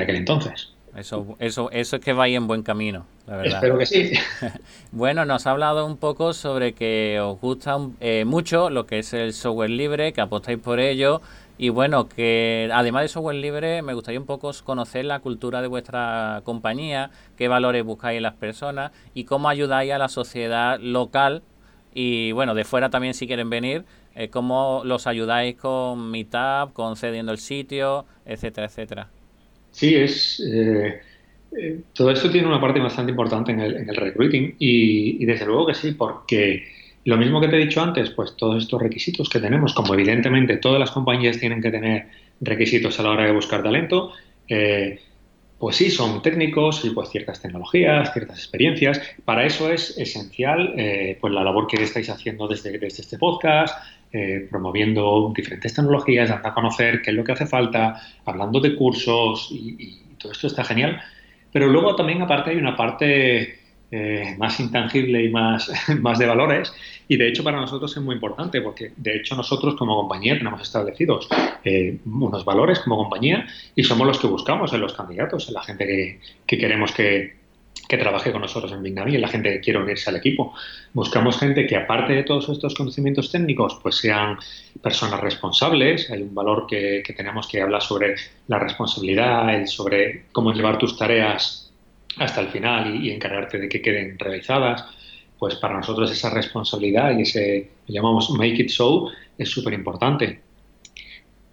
aquel 0.00 0.16
entonces. 0.16 0.75
Eso, 0.96 1.36
eso, 1.40 1.70
eso 1.72 1.96
es 1.96 2.02
que 2.02 2.14
vaya 2.14 2.38
en 2.38 2.46
buen 2.46 2.62
camino, 2.62 3.04
la 3.26 3.36
verdad. 3.36 3.56
Espero 3.56 3.78
que 3.78 3.84
sí. 3.84 4.12
bueno, 4.92 5.26
nos 5.26 5.46
ha 5.46 5.50
hablado 5.50 5.84
un 5.84 5.98
poco 5.98 6.32
sobre 6.32 6.72
que 6.72 7.20
os 7.20 7.38
gusta 7.38 7.78
eh, 8.00 8.24
mucho 8.24 8.70
lo 8.70 8.86
que 8.86 9.00
es 9.00 9.12
el 9.12 9.34
software 9.34 9.68
libre, 9.68 10.14
que 10.14 10.22
apostáis 10.22 10.58
por 10.58 10.80
ello. 10.80 11.20
Y 11.58 11.68
bueno, 11.68 12.08
que 12.08 12.70
además 12.72 13.02
de 13.02 13.08
software 13.08 13.36
libre, 13.36 13.82
me 13.82 13.92
gustaría 13.92 14.18
un 14.20 14.26
poco 14.26 14.50
conocer 14.64 15.04
la 15.04 15.20
cultura 15.20 15.60
de 15.60 15.68
vuestra 15.68 16.40
compañía, 16.44 17.10
qué 17.36 17.48
valores 17.48 17.84
buscáis 17.84 18.16
en 18.16 18.22
las 18.22 18.34
personas 18.34 18.92
y 19.12 19.24
cómo 19.24 19.48
ayudáis 19.48 19.92
a 19.92 19.98
la 19.98 20.08
sociedad 20.08 20.78
local. 20.80 21.42
Y 21.92 22.32
bueno, 22.32 22.54
de 22.54 22.64
fuera 22.64 22.88
también 22.90 23.14
si 23.14 23.26
quieren 23.26 23.50
venir, 23.50 23.84
eh, 24.14 24.28
cómo 24.28 24.82
los 24.84 25.06
ayudáis 25.06 25.56
con 25.56 26.10
Meetup, 26.10 26.72
con 26.72 26.96
cediendo 26.96 27.32
el 27.32 27.38
sitio, 27.38 28.06
etcétera, 28.24 28.66
etcétera. 28.66 29.08
Sí, 29.76 29.94
es. 29.94 30.40
Eh, 30.40 31.02
eh, 31.54 31.80
todo 31.92 32.10
esto 32.10 32.30
tiene 32.30 32.48
una 32.48 32.60
parte 32.60 32.80
bastante 32.80 33.10
importante 33.10 33.52
en 33.52 33.60
el, 33.60 33.94
recruiting 33.94 34.56
y, 34.58 35.22
desde 35.26 35.44
luego 35.44 35.66
que 35.66 35.74
sí, 35.74 35.92
porque 35.92 36.64
lo 37.04 37.18
mismo 37.18 37.42
que 37.42 37.48
te 37.48 37.56
he 37.56 37.66
dicho 37.66 37.82
antes, 37.82 38.08
pues 38.08 38.34
todos 38.36 38.62
estos 38.62 38.80
requisitos 38.80 39.28
que 39.28 39.38
tenemos, 39.38 39.74
como 39.74 39.92
evidentemente 39.92 40.56
todas 40.56 40.80
las 40.80 40.90
compañías 40.90 41.38
tienen 41.38 41.60
que 41.60 41.70
tener 41.70 42.06
requisitos 42.40 42.98
a 42.98 43.02
la 43.02 43.10
hora 43.10 43.26
de 43.26 43.32
buscar 43.32 43.62
talento, 43.62 44.12
eh, 44.48 44.98
pues 45.58 45.76
sí, 45.76 45.90
son 45.90 46.22
técnicos 46.22 46.82
y 46.86 46.90
pues 46.90 47.10
ciertas 47.10 47.42
tecnologías, 47.42 48.14
ciertas 48.14 48.38
experiencias. 48.38 49.02
Para 49.26 49.44
eso 49.44 49.70
es 49.70 49.96
esencial 49.98 50.74
pues 51.20 51.32
la 51.34 51.44
labor 51.44 51.66
que 51.66 51.82
estáis 51.82 52.08
haciendo 52.08 52.48
desde, 52.48 52.78
desde 52.78 53.02
este 53.02 53.18
podcast, 53.18 53.76
eh, 54.18 54.46
promoviendo 54.50 55.30
diferentes 55.36 55.74
tecnologías, 55.74 56.30
dando 56.30 56.48
a 56.48 56.54
conocer 56.54 57.02
qué 57.02 57.10
es 57.10 57.16
lo 57.16 57.22
que 57.22 57.32
hace 57.32 57.44
falta, 57.44 58.00
hablando 58.24 58.60
de 58.60 58.74
cursos 58.74 59.48
y, 59.50 60.00
todo 60.18 60.32
esto 60.32 60.46
está 60.46 60.64
genial. 60.64 60.98
Pero 61.52 61.66
luego 61.66 61.94
también 61.94 62.22
aparte 62.22 62.52
hay 62.52 62.56
una 62.56 62.74
parte 62.74 63.58
eh, 63.90 64.34
más 64.38 64.58
intangible 64.58 65.22
y 65.22 65.28
más, 65.28 65.70
más 66.00 66.18
de 66.18 66.24
valores 66.24 66.72
y 67.06 67.18
de 67.18 67.28
hecho 67.28 67.44
para 67.44 67.60
nosotros 67.60 67.94
es 67.94 68.02
muy 68.02 68.14
importante 68.14 68.62
porque 68.62 68.92
de 68.96 69.16
hecho 69.18 69.36
nosotros 69.36 69.76
como 69.76 69.94
compañía 69.94 70.38
tenemos 70.38 70.62
establecidos 70.62 71.28
eh, 71.62 71.98
unos 72.06 72.42
valores 72.46 72.78
como 72.78 72.96
compañía 72.96 73.46
y 73.74 73.84
somos 73.84 74.06
los 74.06 74.18
que 74.18 74.28
buscamos 74.28 74.72
en 74.72 74.80
los 74.80 74.94
candidatos, 74.94 75.46
en 75.48 75.54
la 75.54 75.62
gente 75.62 76.20
que 76.46 76.58
queremos 76.58 76.92
que, 76.92 77.34
que 77.88 77.98
trabaje 77.98 78.32
con 78.32 78.40
nosotros 78.40 78.72
en 78.72 78.86
y 79.08 79.18
la 79.18 79.28
gente 79.28 79.52
que 79.52 79.60
quiere 79.60 79.78
unirse 79.78 80.10
al 80.10 80.16
equipo. 80.16 80.54
Buscamos 80.92 81.38
gente 81.38 81.66
que 81.66 81.76
aparte 81.76 82.14
de 82.14 82.24
todos 82.24 82.48
estos 82.48 82.74
conocimientos 82.74 83.30
técnicos, 83.30 83.78
pues 83.82 83.96
sean 83.96 84.38
personas 84.82 85.20
responsables. 85.20 86.10
Hay 86.10 86.22
un 86.22 86.34
valor 86.34 86.66
que, 86.66 87.02
tenemos 87.16 87.46
que 87.46 87.62
habla 87.62 87.80
sobre 87.80 88.16
la 88.48 88.58
responsabilidad, 88.58 89.64
sobre 89.66 90.24
cómo 90.32 90.52
llevar 90.52 90.78
tus 90.78 90.96
tareas 90.96 91.72
hasta 92.18 92.40
el 92.40 92.48
final 92.48 93.04
y, 93.04 93.10
encargarte 93.10 93.58
de 93.58 93.68
que 93.68 93.82
queden 93.82 94.18
realizadas. 94.18 94.84
Pues 95.38 95.56
para 95.56 95.76
nosotros 95.76 96.10
esa 96.10 96.30
responsabilidad 96.30 97.16
y 97.16 97.22
ese, 97.22 97.70
llamamos 97.86 98.30
make 98.30 98.62
it 98.62 98.70
so, 98.70 99.10
es 99.36 99.50
súper 99.50 99.74
importante. 99.74 100.40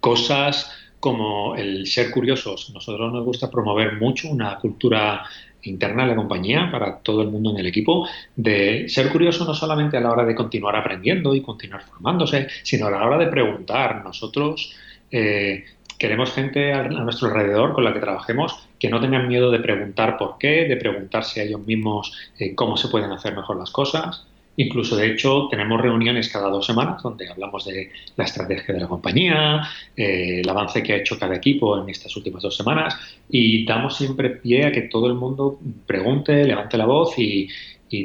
Cosas 0.00 0.70
como 0.98 1.54
el 1.54 1.86
ser 1.86 2.10
curiosos. 2.10 2.70
Nosotros 2.72 3.12
nos 3.12 3.26
gusta 3.26 3.50
promover 3.50 4.00
mucho 4.00 4.30
una 4.30 4.58
cultura 4.58 5.22
interna 5.64 6.02
de 6.02 6.10
la 6.10 6.16
compañía, 6.16 6.68
para 6.70 6.98
todo 6.98 7.22
el 7.22 7.28
mundo 7.28 7.50
en 7.50 7.58
el 7.58 7.66
equipo, 7.66 8.08
de 8.36 8.88
ser 8.88 9.10
curioso 9.10 9.44
no 9.44 9.54
solamente 9.54 9.96
a 9.96 10.00
la 10.00 10.10
hora 10.10 10.24
de 10.24 10.34
continuar 10.34 10.76
aprendiendo 10.76 11.34
y 11.34 11.40
continuar 11.40 11.82
formándose, 11.82 12.48
sino 12.62 12.86
a 12.86 12.90
la 12.90 13.04
hora 13.04 13.18
de 13.18 13.26
preguntar. 13.26 14.02
Nosotros 14.04 14.74
eh, 15.10 15.64
queremos 15.98 16.32
gente 16.32 16.72
a, 16.72 16.82
nuestro 16.88 17.28
alrededor 17.28 17.72
con 17.72 17.84
la 17.84 17.92
que 17.92 18.00
trabajemos 18.00 18.68
que 18.78 18.90
no 18.90 19.00
tengan 19.00 19.28
miedo 19.28 19.50
de 19.50 19.60
preguntar 19.60 20.16
por 20.18 20.38
qué, 20.38 20.66
de 20.66 20.76
preguntarse 20.76 21.40
a 21.40 21.44
ellos 21.44 21.60
mismos 21.66 22.12
eh, 22.38 22.54
cómo 22.54 22.76
se 22.76 22.88
pueden 22.88 23.12
hacer 23.12 23.34
mejor 23.34 23.58
las 23.58 23.70
cosas. 23.70 24.26
Incluso, 24.56 24.96
de 24.96 25.10
hecho, 25.10 25.48
tenemos 25.50 25.80
reuniones 25.80 26.28
cada 26.28 26.48
dos 26.48 26.64
semanas 26.64 27.02
donde 27.02 27.28
hablamos 27.28 27.64
de 27.64 27.90
la 28.16 28.24
estrategia 28.24 28.74
de 28.74 28.80
la 28.80 28.86
compañía, 28.86 29.62
eh, 29.96 30.40
el 30.40 30.48
avance 30.48 30.82
que 30.82 30.92
ha 30.92 30.96
hecho 30.96 31.18
cada 31.18 31.34
equipo 31.34 31.80
en 31.80 31.88
estas 31.88 32.14
últimas 32.16 32.42
dos 32.42 32.56
semanas 32.56 32.96
y 33.28 33.64
damos 33.64 33.96
siempre 33.96 34.30
pie 34.30 34.66
a 34.66 34.72
que 34.72 34.82
todo 34.82 35.08
el 35.08 35.14
mundo 35.14 35.58
pregunte, 35.86 36.44
levante 36.44 36.76
la 36.76 36.86
voz 36.86 37.14
y, 37.18 37.48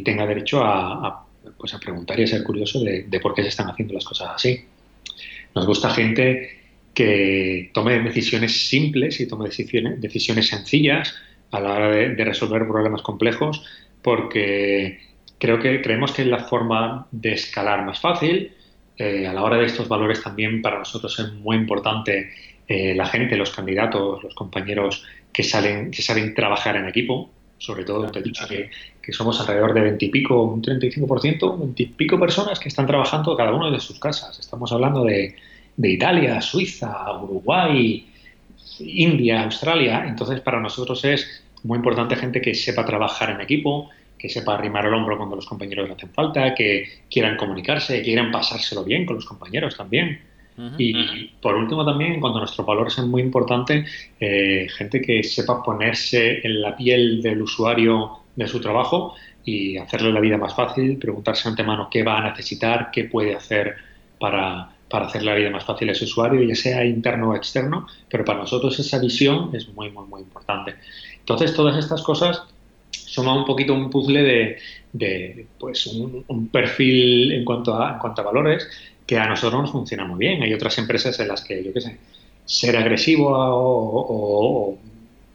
tenga 0.05 0.27
derecho 0.27 0.63
a, 0.63 1.25
pues 1.57 1.73
a, 1.73 1.79
preguntar 1.79 2.19
y 2.19 2.23
a 2.23 2.27
ser 2.27 2.43
curioso 2.43 2.79
de, 2.79 3.19
por 3.19 3.33
qué 3.33 3.41
se 3.41 3.47
están 3.47 3.67
haciendo 3.67 3.95
las 3.95 4.05
cosas 4.05 4.29
así. 4.35 4.65
Nos 5.55 5.65
gusta 5.65 5.89
gente 5.89 6.47
que 6.93 7.71
tome 7.73 7.97
decisiones 8.01 8.67
simples 8.67 9.19
y 9.19 9.27
tome 9.27 9.45
decisiones, 9.45 9.99
decisiones 9.99 10.47
sencillas 10.47 11.15
a 11.49 11.59
la 11.59 11.73
hora 11.73 11.89
de 11.89 12.23
resolver 12.23 12.67
problemas 12.67 13.01
complejos 13.01 13.63
porque 14.03 15.08
Creo 15.39 15.59
que 15.59 15.81
creemos 15.81 16.11
que 16.11 16.23
es 16.23 16.27
la 16.27 16.43
forma 16.43 17.07
de 17.11 17.33
escalar 17.33 17.85
más 17.85 17.99
fácil. 17.99 18.51
Eh, 18.97 19.25
a 19.25 19.33
la 19.33 19.43
hora 19.43 19.57
de 19.57 19.65
estos 19.65 19.87
valores 19.87 20.21
también 20.21 20.61
para 20.61 20.79
nosotros 20.79 21.17
es 21.17 21.31
muy 21.33 21.55
importante 21.55 22.29
eh, 22.67 22.93
la 22.93 23.05
gente, 23.05 23.37
los 23.37 23.49
candidatos, 23.49 24.21
los 24.21 24.35
compañeros 24.35 25.05
que 25.31 25.43
salen, 25.43 25.91
que 25.91 26.01
saben 26.01 26.33
trabajar 26.33 26.75
en 26.75 26.87
equipo. 26.87 27.29
Sobre 27.57 27.83
todo, 27.83 28.09
te 28.11 28.19
he 28.19 28.23
dicho 28.23 28.45
que, 28.47 28.69
somos 29.11 29.39
alrededor 29.39 29.73
de 29.73 29.81
20 29.81 30.05
y 30.05 30.09
pico, 30.09 30.43
un 30.43 30.61
35%, 30.61 31.59
20 31.59 31.83
y 31.83 31.85
pico 31.87 32.19
personas 32.19 32.59
que 32.59 32.69
están 32.69 32.85
trabajando 32.85 33.35
cada 33.35 33.51
uno 33.51 33.71
de 33.71 33.79
sus 33.79 33.99
casas. 33.99 34.37
Estamos 34.39 34.71
hablando 34.71 35.03
de, 35.03 35.35
de 35.75 35.89
Italia, 35.89 36.39
Suiza, 36.41 37.11
Uruguay, 37.19 38.07
India, 38.79 39.43
Australia. 39.43 40.05
Entonces, 40.07 40.41
para 40.41 40.59
nosotros 40.59 41.03
es 41.05 41.43
muy 41.63 41.77
importante 41.77 42.15
gente 42.15 42.39
que 42.41 42.53
sepa 42.53 42.85
trabajar 42.85 43.31
en 43.31 43.41
equipo, 43.41 43.89
que 44.19 44.29
sepa 44.29 44.55
arrimar 44.55 44.85
el 44.85 44.93
hombro 44.93 45.17
cuando 45.17 45.37
los 45.37 45.45
compañeros 45.45 45.87
le 45.87 45.95
hacen 45.95 46.09
falta, 46.09 46.53
que 46.53 46.83
quieran 47.09 47.37
comunicarse, 47.37 47.97
que 47.97 48.03
quieran 48.03 48.31
pasárselo 48.31 48.83
bien 48.83 49.05
con 49.05 49.15
los 49.15 49.25
compañeros 49.25 49.77
también. 49.77 50.21
y 50.77 51.27
por 51.41 51.55
último 51.55 51.85
también, 51.85 52.19
a 52.21 52.29
nuestros 52.31 52.67
valores, 52.67 52.97
es 52.97 53.05
muy 53.05 53.21
importante 53.21 53.85
eh, 54.19 54.67
gente 54.77 55.01
que 55.01 55.23
sepa 55.23 55.63
ponerse 55.63 56.45
en 56.45 56.61
la 56.61 56.75
piel 56.75 57.21
del 57.21 57.41
usuario 57.41 58.19
de 58.35 58.45
su 58.45 58.59
trabajo 58.59 59.15
y 59.45 59.77
hacerle 59.77 60.11
la 60.11 60.19
vida 60.19 60.37
más 60.37 60.53
fácil, 60.53 60.97
preguntarse 60.97 61.47
antemano 61.47 61.87
qué 61.89 62.03
va 62.03 62.17
a 62.17 62.29
necesitar, 62.29 62.91
qué 62.91 63.05
puede 63.05 63.35
hacer 63.35 63.77
para, 64.19 64.69
para 64.89 65.05
hacer 65.05 65.23
la 65.23 65.33
vida 65.33 65.49
más 65.49 65.63
fácil 65.63 65.87
a 65.87 65.91
ese 65.93 66.03
usuario, 66.03 66.43
ya 66.43 66.55
sea 66.55 66.83
interno 66.83 67.29
o 67.29 67.35
externo, 67.35 67.87
pero 68.09 68.25
para 68.25 68.39
nosotros 68.39 68.77
esa 68.79 68.99
visión 68.99 69.51
es 69.53 69.69
muy, 69.69 69.89
muy, 69.91 70.05
muy 70.07 70.21
importante. 70.21 70.75
Entonces, 71.19 71.53
todas 71.53 71.77
estas 71.77 72.01
cosas 72.03 72.43
suma 73.09 73.33
un 73.33 73.45
poquito 73.45 73.73
un 73.73 73.89
puzzle 73.89 74.57
de, 74.93 75.47
pues 75.57 75.87
un, 75.87 76.49
perfil 76.49 77.31
en 77.31 77.43
cuanto, 77.43 77.73
a, 77.75 77.93
en 77.93 77.99
cuanto 77.99 78.21
a 78.21 78.25
valores 78.25 78.67
que 79.05 79.17
a 79.17 79.27
nosotros 79.27 79.61
nos 79.61 79.71
funciona 79.71 80.05
muy 80.05 80.19
bien. 80.19 80.43
Hay 80.43 80.53
otras 80.53 80.77
empresas 80.77 81.19
en 81.19 81.27
las 81.27 81.43
que, 81.43 81.63
yo 81.63 81.73
qué 81.73 81.81
sé, 81.81 81.97
ser 82.45 82.77
agresivo 82.77 83.29
o, 83.31 84.77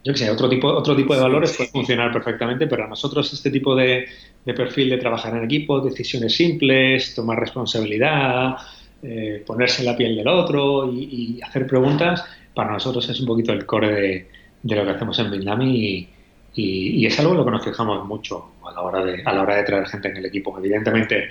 yo 0.03 0.13
qué 0.13 0.19
sé, 0.19 0.29
otro 0.29 0.47
tipo, 0.47 0.67
otro 0.67 0.95
tipo 0.95 1.13
de 1.13 1.21
valores 1.21 1.53
puede 1.57 1.69
funcionar 1.69 2.13
perfectamente, 2.13 2.67
pero 2.67 2.85
a 2.85 2.87
nosotros 2.87 3.31
este 3.33 3.51
tipo 3.51 3.75
de, 3.75 4.05
perfil 4.45 4.91
de 4.91 4.97
trabajar 4.97 5.35
en 5.35 5.43
equipo, 5.43 5.81
decisiones 5.81 6.33
simples, 6.33 7.13
tomar 7.13 7.37
responsabilidad, 7.37 8.55
eh, 9.03 9.43
ponerse 9.45 9.81
en 9.81 9.87
la 9.87 9.97
piel 9.97 10.15
del 10.15 10.27
otro 10.29 10.89
y, 10.93 11.41
hacer 11.41 11.67
preguntas, 11.67 12.23
para 12.53 12.71
nosotros 12.71 13.09
es 13.09 13.19
un 13.19 13.25
poquito 13.25 13.51
el 13.51 13.65
core 13.65 13.91
de, 13.91 14.27
de 14.63 14.75
lo 14.75 14.85
que 14.85 14.91
hacemos 14.91 15.19
en 15.19 15.31
Vietnam 15.31 15.61
y, 15.63 16.07
y, 16.55 17.05
es 17.05 17.19
algo 17.19 17.31
en 17.31 17.37
lo 17.37 17.45
que 17.45 17.51
nos 17.51 17.63
fijamos 17.63 18.05
mucho 18.05 18.51
a 18.65 18.71
la, 18.71 18.81
hora 18.81 19.03
de, 19.03 19.21
a 19.23 19.33
la 19.33 19.41
hora 19.41 19.55
de 19.57 19.63
traer 19.63 19.87
gente 19.87 20.07
en 20.07 20.17
el 20.17 20.25
equipo. 20.25 20.57
Evidentemente, 20.57 21.29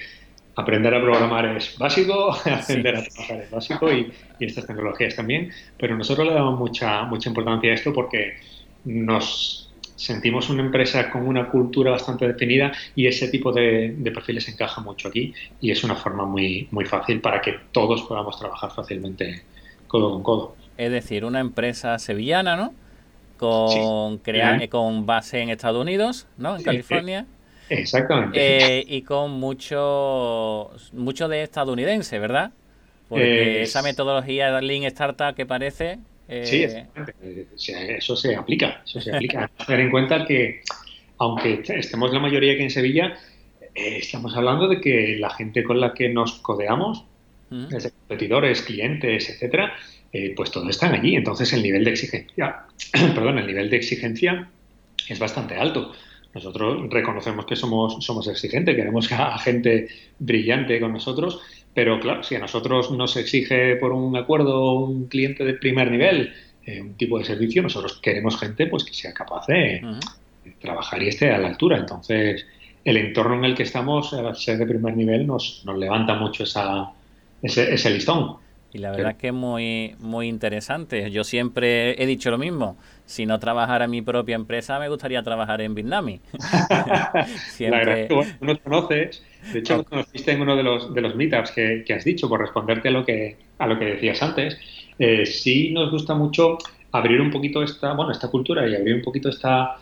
aprender 0.57 0.95
a 0.95 1.01
programar 1.01 1.57
es 1.57 1.77
básico, 1.79 2.33
aprender 2.45 2.97
a 2.97 3.03
trabajar 3.03 3.41
es 3.41 3.51
básico 3.51 3.93
y, 3.93 4.13
estas 4.41 4.67
tecnologías 4.67 5.17
también, 5.17 5.51
pero 5.79 5.97
nosotros 5.97 6.27
le 6.27 6.35
damos 6.35 6.59
mucha, 6.59 7.05
mucha 7.05 7.29
importancia 7.31 7.71
a 7.71 7.75
esto 7.75 7.93
porque 7.95 8.35
nos 8.85 9.73
sentimos 9.97 10.51
una 10.51 10.63
empresa 10.63 11.11
con 11.11 11.27
una 11.27 11.49
cultura 11.49 11.93
bastante 11.93 12.27
definida 12.27 12.73
y 12.95 13.07
ese 13.07 13.29
tipo 13.29 13.53
de, 13.53 13.97
perfiles 14.13 14.47
encaja 14.49 14.83
mucho 14.83 15.09
aquí 15.09 15.33
y 15.61 15.71
es 15.71 15.83
una 15.85 15.95
forma 15.95 16.27
muy, 16.27 16.69
muy 16.73 16.85
fácil 16.85 17.21
para 17.21 17.41
que 17.41 17.55
todos 17.73 18.03
podamos 18.03 18.39
trabajar 18.39 18.71
fácilmente 18.73 19.43
codo 19.87 20.11
con 20.13 20.23
codo. 20.23 20.57
Es 20.77 20.91
decir, 20.91 21.25
una 21.25 21.41
empresa 21.41 21.99
sevillana, 21.99 22.57
¿no? 22.57 22.75
Con, 23.37 24.21
con 24.71 25.07
base 25.07 25.41
en 25.41 25.51
Estados 25.51 25.81
Unidos, 25.81 26.27
¿no? 26.37 26.57
En 26.57 26.63
California. 26.63 27.27
Exactamente. 27.69 28.79
Eh, 28.79 28.85
y 28.87 29.03
con 29.03 29.33
mucho, 29.33 30.71
mucho 30.93 31.29
de 31.29 31.43
estadounidense, 31.43 32.19
¿verdad? 32.19 32.53
Porque 33.09 33.63
esa 33.63 33.83
metodología 33.83 34.53
de 34.53 34.63
Lean 34.63 34.85
Startup 34.85 35.35
que 35.35 35.47
parece... 35.47 35.99
Sí, 36.45 36.67
eso 37.57 38.17
se 38.17 38.35
aplica, 38.35 38.83
eso 38.85 39.01
se 39.01 39.15
aplica. 39.15 39.51
Tener 39.67 39.81
en 39.81 39.91
cuenta 39.91 40.25
que, 40.25 40.63
aunque 41.19 41.63
estemos 41.69 42.13
la 42.13 42.19
mayoría 42.19 42.55
aquí 42.55 42.63
en 42.63 42.71
Sevilla, 42.71 43.15
estamos 43.75 44.35
hablando 44.37 44.69
de 44.69 44.81
que 44.81 45.17
la 45.19 45.31
gente 45.31 45.63
con 45.65 45.81
la 45.81 45.93
que 45.93 46.09
nos 46.09 46.35
codeamos, 46.41 47.05
desde 47.51 47.91
competidores, 47.91 48.63
clientes, 48.63 49.31
etcétera, 49.31 49.75
eh, 50.15 50.33
pues 50.37 50.53
todos 50.53 50.69
están 50.69 50.95
allí. 50.95 51.17
Entonces 51.17 51.53
el 51.53 51.63
nivel 51.65 51.83
de 51.83 51.91
exigencia, 51.91 52.63
perdón, 52.93 53.39
el 53.39 53.49
nivel 53.49 53.69
de 53.69 53.77
exigencia 53.77 54.49
es 55.09 55.19
bastante 55.19 55.57
alto. 55.57 55.93
Nosotros 56.33 56.89
reconocemos 56.89 57.47
que 57.47 57.57
somos, 57.57 58.05
somos 58.05 58.29
exigentes, 58.29 58.77
queremos 58.77 59.11
a 59.11 59.37
gente 59.39 59.89
brillante 60.21 60.79
con 60.79 60.93
nosotros, 60.93 61.41
pero 61.75 61.99
claro, 61.99 62.23
si 62.23 62.37
a 62.37 62.39
nosotros 62.39 62.93
nos 62.93 63.17
exige 63.17 63.75
por 63.75 63.93
un 63.93 64.17
acuerdo 64.17 64.75
un 64.75 65.09
cliente 65.09 65.45
de 65.45 65.55
primer 65.55 65.91
nivel 65.91 66.33
eh, 66.65 66.81
un 66.81 66.95
tipo 66.95 67.19
de 67.19 67.25
servicio, 67.25 67.61
nosotros 67.61 67.99
queremos 68.01 68.39
gente 68.39 68.69
pues 68.69 68.85
que 68.85 68.95
sea 68.95 69.13
capaz 69.13 69.49
de, 69.49 69.83
trabajar 70.61 71.03
y 71.03 71.09
esté 71.09 71.33
a 71.33 71.39
la 71.39 71.49
altura. 71.49 71.77
Entonces, 71.77 72.47
el 72.85 72.97
entorno 72.99 73.35
en 73.35 73.47
el 73.47 73.55
que 73.57 73.65
estamos, 73.65 74.13
al 74.13 74.37
ser 74.37 74.59
de 74.59 74.67
primer 74.67 74.97
nivel, 74.97 75.27
nos, 75.27 75.63
nos 75.65 75.77
levanta 75.77 76.15
mucho 76.15 76.45
esa, 76.45 76.93
ese, 77.43 77.75
ese 77.75 77.91
listón. 77.91 78.44
Y 78.75 78.79
la 78.79 78.91
verdad 78.91 79.13
es 79.13 79.19
que 79.19 79.29
es 79.29 79.33
muy, 79.33 79.95
muy 80.01 80.27
interesante. 80.27 81.09
Yo 81.13 81.23
siempre 81.23 82.03
he 82.03 82.07
dicho 82.07 82.33
lo 82.33 82.39
mismo. 82.39 82.77
Si 83.07 83.25
no 83.25 83.39
trabajara 83.39 83.85
en 83.85 83.93
mi 83.93 84.03
propia 84.03 84.35
empresa, 84.35 84.81
me 84.81 84.89
gustaría 84.89 85.23
trabajar 85.23 85.61
en 85.61 85.77
Vietnami. 85.77 86.21
siempre... 87.51 88.09
La 88.09 88.17
verdad 88.17 88.27
no 88.41 88.59
conoces. 88.59 89.23
De 89.53 89.61
hecho, 89.61 89.85
conociste 89.85 90.33
en 90.33 90.41
uno 90.41 90.57
de 90.57 90.65
los, 90.65 90.93
de 90.93 91.01
los 91.03 91.15
meetups 91.15 91.53
que, 91.53 91.85
has 91.95 92.05
dicho, 92.05 92.29
por 92.29 92.41
responderte 92.41 92.89
a 92.89 92.91
lo 92.91 93.05
que, 93.05 93.37
a 93.59 93.69
lo 93.69 93.79
que 93.79 93.85
decías 93.85 94.21
antes. 94.25 94.59
Eh, 94.99 95.25
sí 95.25 95.71
nos 95.71 95.93
gusta 95.93 96.17
mucho 96.17 96.59
abrir 96.91 97.21
un 97.21 97.31
poquito 97.31 97.63
esta, 97.63 97.93
bueno, 97.93 98.11
esta 98.11 98.29
cultura 98.29 98.69
y 98.69 98.75
abrir 98.75 98.97
un 98.97 99.03
poquito 99.03 99.29
esta 99.29 99.77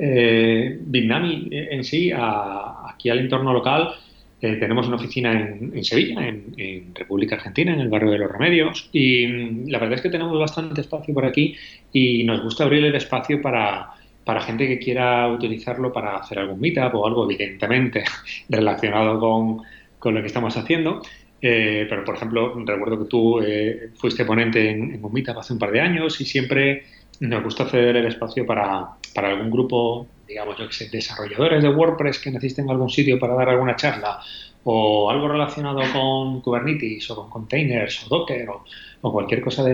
eh, 0.00 0.78
Vietnami 0.80 1.48
en 1.52 1.84
sí 1.84 2.10
aquí 2.12 3.08
al 3.08 3.20
entorno 3.20 3.52
local 3.52 3.94
eh, 4.42 4.56
tenemos 4.56 4.88
una 4.88 4.96
oficina 4.96 5.32
en, 5.32 5.84
Sevilla, 5.84 6.26
en, 6.26 6.92
República 6.92 7.36
Argentina, 7.36 7.72
en 7.72 7.78
el 7.78 7.88
barrio 7.88 8.10
de 8.10 8.18
los 8.18 8.32
Remedios, 8.32 8.90
y 8.92 9.24
mm, 9.24 9.68
la 9.68 9.78
verdad 9.78 9.94
es 9.94 10.00
que 10.02 10.08
tenemos 10.10 10.36
bastante 10.36 10.80
espacio 10.80 11.14
por 11.14 11.24
aquí 11.24 11.54
y 11.92 12.24
nos 12.24 12.42
gusta 12.42 12.64
abrir 12.64 12.84
el 12.84 12.94
espacio 12.96 13.40
para, 13.40 13.90
para 14.24 14.40
gente 14.40 14.66
que 14.66 14.80
quiera 14.80 15.28
utilizarlo 15.28 15.92
para 15.92 16.16
hacer 16.16 16.40
algún 16.40 16.58
meetup 16.58 16.92
o 16.96 17.06
algo 17.06 17.24
evidentemente 17.30 18.02
relacionado 18.48 19.20
con, 19.20 19.62
con 20.00 20.12
lo 20.12 20.20
que 20.20 20.26
estamos 20.26 20.56
haciendo. 20.56 21.02
Eh, 21.40 21.86
pero, 21.88 22.04
por 22.04 22.16
ejemplo, 22.16 22.52
recuerdo 22.66 22.98
que 22.98 23.08
tú 23.08 23.40
eh, 23.40 23.90
fuiste 23.94 24.24
ponente 24.24 24.70
en, 24.70 24.94
en, 24.94 25.04
un 25.04 25.12
meetup 25.12 25.38
hace 25.38 25.52
un 25.52 25.60
par 25.60 25.70
de 25.70 25.80
años 25.80 26.20
y 26.20 26.24
siempre 26.24 26.82
nos 27.28 27.44
gusta 27.44 27.64
hacer 27.64 27.96
el 27.96 28.06
espacio 28.06 28.44
para, 28.44 28.88
para 29.14 29.30
algún 29.30 29.50
grupo 29.50 30.06
digamos, 30.32 30.56
yo 30.58 30.66
que 30.66 30.72
sé, 30.72 30.88
desarrolladores 30.88 31.62
de 31.62 31.68
WordPress 31.68 32.18
que 32.18 32.30
necesiten 32.30 32.70
algún 32.70 32.88
sitio 32.88 33.18
para 33.18 33.34
dar 33.34 33.50
alguna 33.50 33.76
charla 33.76 34.20
o 34.64 35.10
algo 35.10 35.28
relacionado 35.28 35.80
con 35.92 36.40
Kubernetes 36.40 37.10
o 37.10 37.16
con 37.16 37.30
containers 37.30 38.06
o 38.06 38.08
Docker 38.08 38.48
o, 38.48 39.12
cualquier 39.12 39.42
cosa 39.42 39.64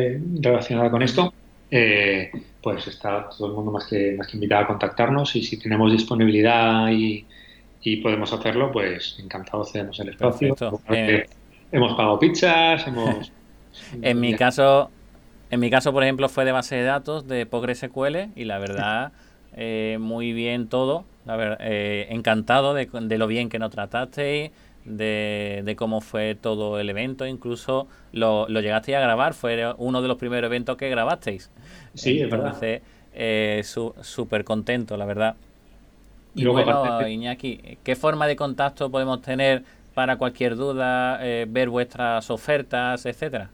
relacionada 0.40 0.90
con 0.90 1.02
esto, 1.02 1.32
eh, 1.70 2.30
pues 2.62 2.86
está 2.86 3.28
todo 3.28 3.48
el 3.48 3.52
mundo 3.52 3.72
más 3.72 3.86
que, 3.86 4.14
más 4.16 4.26
que 4.26 4.38
invitado 4.38 4.64
a 4.64 4.66
contactarnos 4.66 5.36
y 5.36 5.42
si 5.42 5.58
tenemos 5.58 5.92
disponibilidad 5.92 6.90
y, 6.90 7.26
podemos 8.02 8.30
hacerlo, 8.34 8.70
pues 8.70 9.16
encantado 9.18 9.64
cedemos 9.64 9.98
el 10.00 10.10
espacio. 10.10 10.54
Eh, 10.90 11.24
hemos 11.72 11.94
pagado 11.94 12.18
pizzas, 12.18 12.86
hemos... 12.86 13.32
en 14.02 14.20
mi 14.20 14.34
caso... 14.34 14.90
En 15.50 15.60
mi 15.60 15.70
caso, 15.70 15.92
por 15.92 16.02
ejemplo, 16.02 16.28
fue 16.28 16.44
de 16.44 16.52
base 16.52 16.76
de 16.76 16.82
datos 16.82 17.26
de 17.26 17.46
PostgreSQL 17.46 18.30
y 18.36 18.44
la 18.44 18.58
verdad 18.58 19.12
eh, 19.56 19.98
muy 20.00 20.32
bien 20.32 20.68
todo. 20.68 21.04
Eh, 21.60 22.06
encantado 22.10 22.74
de, 22.74 22.88
lo 23.18 23.26
bien 23.26 23.48
que 23.48 23.58
nos 23.58 23.70
tratasteis, 23.70 24.50
de, 24.84 25.74
cómo 25.76 26.00
fue 26.00 26.34
todo 26.34 26.78
el 26.78 26.90
evento. 26.90 27.26
Incluso 27.26 27.88
lo, 28.12 28.46
lo, 28.48 28.60
llegasteis 28.60 28.96
a 28.98 29.00
grabar, 29.00 29.34
fue 29.34 29.74
uno 29.78 30.02
de 30.02 30.08
los 30.08 30.16
primeros 30.18 30.48
eventos 30.48 30.76
que 30.76 30.90
grabasteis. 30.90 31.50
Sí, 31.94 32.20
es 32.20 32.30
verdad. 32.30 32.56
Eh, 33.14 33.62
súper 33.64 34.44
contento, 34.44 34.96
la 34.96 35.06
verdad. 35.06 35.34
Y, 36.34 36.44
bueno, 36.44 37.08
Iñaki, 37.08 37.78
¿qué 37.82 37.96
forma 37.96 38.26
de 38.26 38.36
contacto 38.36 38.90
podemos 38.90 39.22
tener 39.22 39.64
para 39.94 40.16
cualquier 40.18 40.54
duda, 40.56 41.18
ver 41.48 41.68
vuestras 41.68 42.30
ofertas, 42.30 43.06
etcétera? 43.06 43.50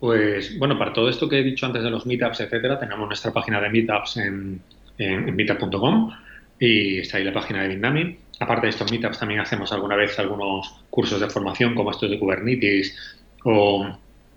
Pues 0.00 0.58
bueno, 0.58 0.78
para 0.78 0.94
todo 0.94 1.10
esto 1.10 1.28
que 1.28 1.38
he 1.38 1.42
dicho 1.42 1.66
antes 1.66 1.82
de 1.82 1.90
los 1.90 2.06
meetups, 2.06 2.40
etcétera, 2.40 2.80
tenemos 2.80 3.06
nuestra 3.06 3.32
página 3.32 3.60
de 3.60 3.68
meetups 3.68 4.16
en, 4.16 4.62
en, 4.96 5.36
meetup.com 5.36 6.10
y 6.58 6.98
está 6.98 7.18
ahí 7.18 7.24
la 7.24 7.34
página 7.34 7.62
de 7.62 7.68
Bitnami. 7.68 8.16
Aparte 8.40 8.66
de 8.66 8.70
estos 8.70 8.90
meetups 8.90 9.18
también 9.18 9.40
hacemos 9.40 9.70
alguna 9.72 9.96
vez 9.96 10.18
algunos 10.18 10.74
cursos 10.88 11.20
de 11.20 11.28
formación 11.28 11.74
como 11.74 11.90
estos 11.90 12.10
de 12.10 12.18
Kubernetes 12.18 12.96
o, 13.44 13.86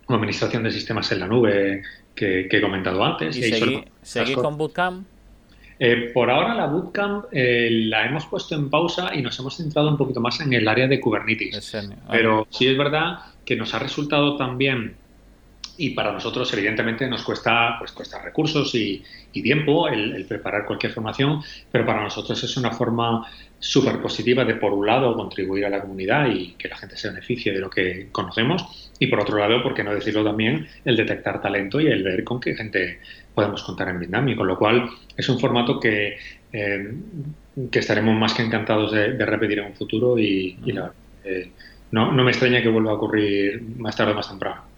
administración 0.09 0.63
de 0.63 0.71
sistemas 0.71 1.09
en 1.13 1.21
la 1.21 1.27
nube 1.27 1.81
que, 2.13 2.47
he 2.51 2.61
comentado 2.61 3.01
antes. 3.01 3.37
¿Y, 3.37 3.43
seguís 4.01 4.35
con 4.35 4.57
Bootcamp? 4.57 5.07
Eh, 5.79 6.11
por 6.13 6.29
ahora 6.29 6.53
la 6.53 6.67
Bootcamp 6.67 7.25
eh, 7.31 7.69
la 7.71 8.05
hemos 8.05 8.25
puesto 8.25 8.53
en 8.53 8.69
pausa 8.69 9.15
y 9.15 9.21
nos 9.21 9.39
hemos 9.39 9.55
centrado 9.55 9.89
un 9.89 9.97
poquito 9.97 10.19
más 10.19 10.41
en 10.41 10.51
el 10.51 10.67
área 10.67 10.87
de 10.87 10.99
Kubernetes. 10.99 11.73
Pero 12.11 12.47
sí 12.49 12.67
es 12.67 12.77
verdad 12.77 13.19
que 13.45 13.55
nos 13.55 13.73
ha 13.73 13.79
resultado 13.79 14.35
también 14.35 14.95
y 15.77 15.91
para 15.91 16.11
nosotros 16.11 16.51
evidentemente 16.53 17.07
nos 17.07 17.23
cuesta 17.23 17.75
pues 17.79 17.91
cuesta 17.91 18.21
recursos 18.21 18.73
y, 18.75 19.03
tiempo 19.31 19.87
el, 19.87 20.25
preparar 20.25 20.65
cualquier 20.65 20.91
formación 20.91 21.41
pero 21.71 21.85
para 21.85 22.03
nosotros 22.03 22.41
es 22.43 22.55
una 22.55 22.71
forma 22.71 23.27
súper 23.59 23.99
positiva 24.01 24.45
de 24.45 24.55
por 24.55 24.71
un 24.73 24.85
lado 24.85 25.15
contribuir 25.15 25.65
a 25.65 25.69
la 25.69 25.81
comunidad 25.81 26.29
y 26.29 26.51
que 26.51 26.67
la 26.67 26.77
gente 26.77 26.95
se 26.95 27.09
beneficie 27.09 27.51
de 27.51 27.59
lo 27.59 27.69
que 27.69 28.09
conocemos 28.11 28.91
y 28.99 29.07
por 29.07 29.19
otro 29.19 29.37
lado 29.37 29.63
por 29.63 29.73
qué 29.73 29.83
no 29.83 29.93
decirlo 29.93 30.23
también 30.23 30.67
el 30.85 30.95
detectar 30.95 31.41
talento 31.41 31.81
y 31.81 31.87
el 31.87 32.03
ver 32.03 32.23
con 32.23 32.39
qué 32.39 32.55
gente 32.55 32.99
podemos 33.33 33.63
contar 33.63 33.89
en 33.89 33.99
Vietnam 33.99 34.29
y 34.29 34.35
con 34.35 34.47
lo 34.47 34.57
cual 34.57 34.89
es 35.17 35.27
un 35.27 35.39
formato 35.39 35.79
que 35.79 36.17
eh, 36.53 36.93
que 37.71 37.79
estaremos 37.79 38.15
más 38.15 38.33
que 38.33 38.41
encantados 38.41 38.91
de, 38.91 39.25
repetir 39.25 39.59
en 39.59 39.65
un 39.65 39.73
futuro 39.73 40.17
y, 40.17 40.57
eh, 41.23 41.51
no, 41.91 42.11
no 42.11 42.23
me 42.23 42.31
extraña 42.31 42.61
que 42.61 42.69
vuelva 42.69 42.91
a 42.91 42.95
ocurrir 42.95 43.61
más 43.77 43.95
tarde 43.95 44.13
o 44.13 44.15
más 44.15 44.29
temprano. 44.29 44.72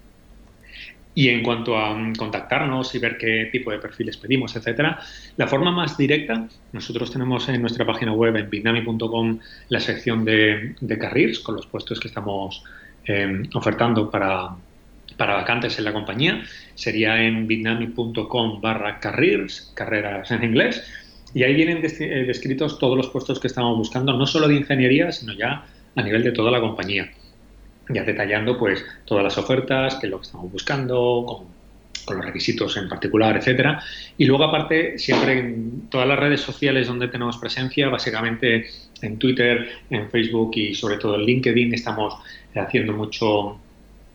Y 1.17 1.29
en 1.29 1.43
cuanto 1.43 1.77
a 1.77 1.95
mm, 1.95 2.15
contactarnos 2.15 2.93
y 2.93 2.99
ver 2.99 3.17
qué 3.17 3.47
tipo 3.51 3.71
de 3.71 3.79
perfiles 3.79 4.17
pedimos, 4.17 4.55
etcétera, 4.55 4.99
la 5.37 5.47
forma 5.47 5.71
más 5.71 5.97
directa, 5.97 6.47
nosotros 6.73 7.09
tenemos 7.09 7.47
en 7.47 7.61
nuestra 7.61 7.85
página 7.85 8.11
web 8.11 8.35
en 8.35 8.49
bitnami.com 8.49 9.39
la 9.69 9.79
sección 9.79 10.25
de, 10.25 10.75
de 10.79 10.97
careers 10.97 11.39
con 11.39 11.55
los 11.55 11.65
puestos 11.67 12.01
que 12.01 12.09
estamos 12.09 12.63
em, 13.05 13.47
ofertando 13.53 14.11
para, 14.11 14.49
para 15.15 15.35
vacantes 15.35 15.79
en 15.79 15.85
la 15.85 15.93
compañía. 15.93 16.43
Sería 16.75 17.23
en 17.23 17.47
bitnami.com 17.47 18.59
barra 18.59 18.99
careers, 18.99 19.71
carreras 19.73 20.29
en 20.31 20.43
inglés. 20.43 20.83
Y 21.33 21.43
ahí 21.43 21.53
vienen 21.53 21.79
eh, 21.83 22.23
descritos 22.27 22.77
todos 22.77 22.97
los 22.97 23.07
puestos 23.07 23.39
que 23.39 23.47
estamos 23.47 23.77
buscando, 23.77 24.13
no 24.13 24.25
solo 24.25 24.49
de 24.49 24.55
ingeniería, 24.55 25.13
sino 25.13 25.33
ya 25.33 25.65
a 25.95 26.01
nivel 26.01 26.23
de 26.23 26.33
toda 26.33 26.51
la 26.51 26.59
compañía 26.59 27.09
ya 27.89 28.03
detallando 28.03 28.57
pues 28.57 28.83
todas 29.05 29.23
las 29.23 29.37
ofertas, 29.37 29.95
qué 29.95 30.07
es 30.07 30.11
lo 30.11 30.19
que 30.19 30.25
estamos 30.25 30.51
buscando, 30.51 31.25
con, 31.27 31.55
los 32.15 32.23
requisitos 32.23 32.77
en 32.77 32.87
particular, 32.87 33.35
etcétera. 33.35 33.81
Y 34.15 34.25
luego 34.25 34.43
aparte, 34.43 34.99
siempre 34.99 35.39
en 35.39 35.89
todas 35.89 36.07
las 36.07 36.19
redes 36.19 36.39
sociales 36.39 36.85
donde 36.85 37.07
tenemos 37.07 37.37
presencia, 37.37 37.89
básicamente 37.89 38.67
en 39.01 39.17
Twitter, 39.17 39.69
en 39.89 40.11
Facebook 40.11 40.51
y 40.55 40.75
sobre 40.75 40.97
todo 40.97 41.15
en 41.15 41.21
LinkedIn, 41.21 41.73
estamos 41.73 42.13
haciendo 42.53 42.93
mucho 42.93 43.59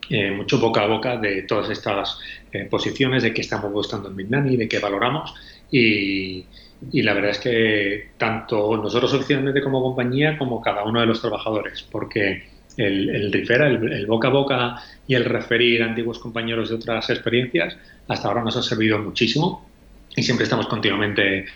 eh, 0.09 0.31
mucho 0.33 0.59
boca 0.59 0.83
a 0.83 0.87
boca 0.87 1.17
de 1.17 1.43
todas 1.43 1.71
estas 1.71 2.19
eh, 2.53 2.65
posiciones, 2.65 3.23
de 3.23 3.33
qué 3.33 3.43
estamos 3.43 3.73
buscando 3.73 4.09
en 4.09 4.17
Bitnami, 4.17 4.57
de 4.57 4.69
qué 4.69 4.81
valoramos 4.81 5.35
y, 5.71 6.47
la 6.93 7.15
verdad 7.15 7.31
es 7.31 7.39
que 7.39 8.09
tanto 8.17 8.77
nosotros 8.77 9.13
oficialmente 9.13 9.63
como 9.63 9.83
compañía 9.83 10.37
como 10.37 10.61
cada 10.61 10.83
uno 10.83 11.01
de 11.01 11.07
los 11.07 11.21
trabajadores, 11.21 11.87
porque 11.91 12.49
el, 12.77 13.11
el 13.11 13.35
el, 13.35 14.07
boca 14.07 14.29
a 14.29 14.31
boca 14.31 14.77
y 15.07 15.15
el 15.15 15.25
referir 15.25 15.83
a 15.83 15.87
antiguos 15.87 16.19
compañeros 16.19 16.69
de 16.69 16.77
otras 16.77 17.11
experiencias, 17.11 17.77
hasta 18.09 18.29
ahora 18.29 18.43
nos 18.43 18.57
ha 18.57 18.63
servido 18.63 18.99
muchísimo 18.99 19.69
y 20.17 20.23
siempre 20.23 20.45
estamos 20.45 20.67
continuamente 20.67 21.47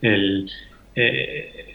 el... 0.00 0.50
Eh, 0.94 1.68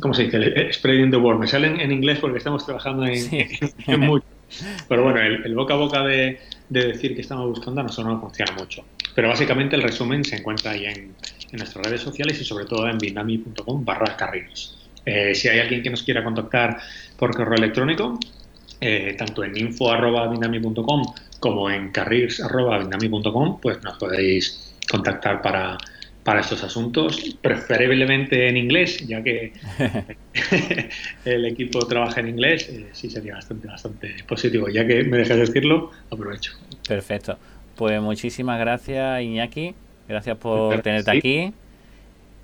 ¿Cómo 0.00 0.14
se 0.14 0.24
dice? 0.24 0.36
El 0.36 0.72
spreading 0.72 1.10
the 1.10 1.16
word. 1.16 1.38
Me 1.38 1.46
sale 1.46 1.68
en, 1.68 1.92
inglés 1.92 2.18
porque 2.18 2.38
estamos 2.38 2.64
trabajando 2.64 3.06
en, 3.06 4.00
mucho. 4.00 4.26
Pero 4.88 5.04
bueno, 5.04 5.20
el, 5.20 5.54
boca 5.54 5.74
a 5.74 5.76
boca 5.76 6.02
de, 6.04 6.40
decir 6.68 7.14
que 7.14 7.20
estamos 7.20 7.48
buscando 7.48 7.80
a 7.80 7.84
nosotros 7.84 8.14
no 8.14 8.20
funciona 8.20 8.52
mucho. 8.52 8.84
Pero 9.14 9.28
básicamente 9.28 9.76
el 9.76 9.82
resumen 9.82 10.24
se 10.24 10.36
encuentra 10.36 10.72
ahí 10.72 10.86
en, 10.86 11.14
nuestras 11.52 11.84
redes 11.84 12.00
sociales 12.00 12.40
y 12.40 12.44
sobre 12.44 12.64
todo 12.64 12.88
en 12.88 12.98
binami.com 12.98 13.84
barra 13.84 14.16
carriles. 14.16 14.76
Eh, 15.04 15.34
si 15.34 15.48
hay 15.48 15.58
alguien 15.60 15.82
que 15.82 15.90
nos 15.90 16.02
quiera 16.02 16.22
contactar 16.22 16.78
por 17.16 17.34
correo 17.34 17.56
electrónico, 17.56 18.18
eh, 18.80 19.14
tanto 19.18 19.44
en 19.44 19.56
info.binami.com 19.56 21.02
como 21.38 21.70
en 21.70 21.90
careers.binami.com, 21.90 23.60
pues 23.60 23.82
nos 23.82 23.98
podéis 23.98 24.74
contactar 24.90 25.42
para, 25.42 25.78
para 26.22 26.40
estos 26.40 26.62
asuntos, 26.62 27.36
preferiblemente 27.40 28.48
en 28.48 28.56
inglés, 28.56 28.98
ya 29.06 29.22
que 29.22 29.52
el 31.24 31.46
equipo 31.46 31.80
trabaja 31.86 32.20
en 32.20 32.28
inglés, 32.28 32.68
eh, 32.68 32.88
sí 32.92 33.10
sería 33.10 33.34
bastante, 33.34 33.68
bastante 33.68 34.14
positivo. 34.28 34.68
Ya 34.68 34.86
que 34.86 35.02
me 35.04 35.18
dejas 35.18 35.38
decirlo, 35.38 35.90
aprovecho. 36.10 36.52
Perfecto. 36.86 37.38
Pues 37.76 38.00
muchísimas 38.02 38.60
gracias, 38.60 39.22
Iñaki. 39.22 39.74
Gracias 40.08 40.36
por 40.36 40.82
tenerte 40.82 41.10
aquí. 41.10 41.52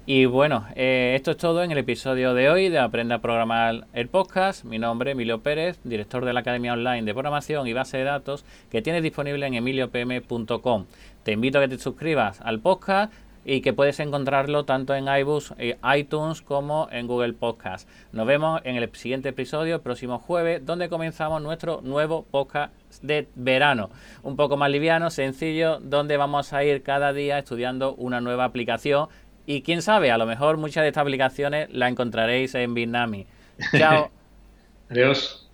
Y 0.08 0.24
bueno, 0.26 0.64
eh, 0.76 1.14
esto 1.16 1.32
es 1.32 1.36
todo 1.36 1.64
en 1.64 1.72
el 1.72 1.78
episodio 1.78 2.32
de 2.32 2.48
hoy 2.48 2.68
de 2.68 2.78
Aprenda 2.78 3.16
a 3.16 3.20
Programar 3.20 3.88
el 3.92 4.06
Podcast. 4.06 4.64
Mi 4.64 4.78
nombre 4.78 5.10
es 5.10 5.14
Emilio 5.16 5.40
Pérez, 5.40 5.80
director 5.82 6.24
de 6.24 6.32
la 6.32 6.40
Academia 6.40 6.74
Online 6.74 7.02
de 7.02 7.12
Programación 7.12 7.66
y 7.66 7.72
Base 7.72 7.96
de 7.96 8.04
Datos 8.04 8.44
que 8.70 8.82
tienes 8.82 9.02
disponible 9.02 9.44
en 9.44 9.54
emiliopm.com. 9.54 10.86
Te 11.24 11.32
invito 11.32 11.58
a 11.58 11.62
que 11.62 11.68
te 11.68 11.78
suscribas 11.78 12.40
al 12.42 12.60
podcast 12.60 13.12
y 13.44 13.60
que 13.60 13.72
puedes 13.72 14.00
encontrarlo 14.00 14.64
tanto 14.64 14.94
en 14.94 15.06
iBooks, 15.06 15.54
eh, 15.58 15.76
iTunes 15.96 16.42
como 16.42 16.88
en 16.90 17.06
Google 17.06 17.32
Podcast. 17.32 17.88
Nos 18.10 18.26
vemos 18.26 18.60
en 18.64 18.74
el 18.74 18.90
siguiente 18.94 19.28
episodio, 19.28 19.76
el 19.76 19.80
próximo 19.80 20.18
jueves, 20.18 20.66
donde 20.66 20.88
comenzamos 20.88 21.40
nuestro 21.40 21.80
nuevo 21.82 22.24
podcast 22.28 22.72
de 23.02 23.28
verano. 23.36 23.90
Un 24.24 24.34
poco 24.34 24.56
más 24.56 24.68
liviano, 24.70 25.10
sencillo, 25.10 25.78
donde 25.80 26.16
vamos 26.16 26.52
a 26.52 26.64
ir 26.64 26.82
cada 26.82 27.12
día 27.12 27.38
estudiando 27.38 27.94
una 27.94 28.20
nueva 28.20 28.44
aplicación 28.44 29.08
y 29.46 29.62
quién 29.62 29.80
sabe, 29.80 30.10
a 30.10 30.18
lo 30.18 30.26
mejor 30.26 30.56
muchas 30.56 30.82
de 30.82 30.88
estas 30.88 31.02
aplicaciones 31.02 31.68
las 31.70 31.90
encontraréis 31.90 32.54
en 32.54 32.74
Bitnami. 32.74 33.26
Chao. 33.76 34.10
Adiós. 34.90 35.48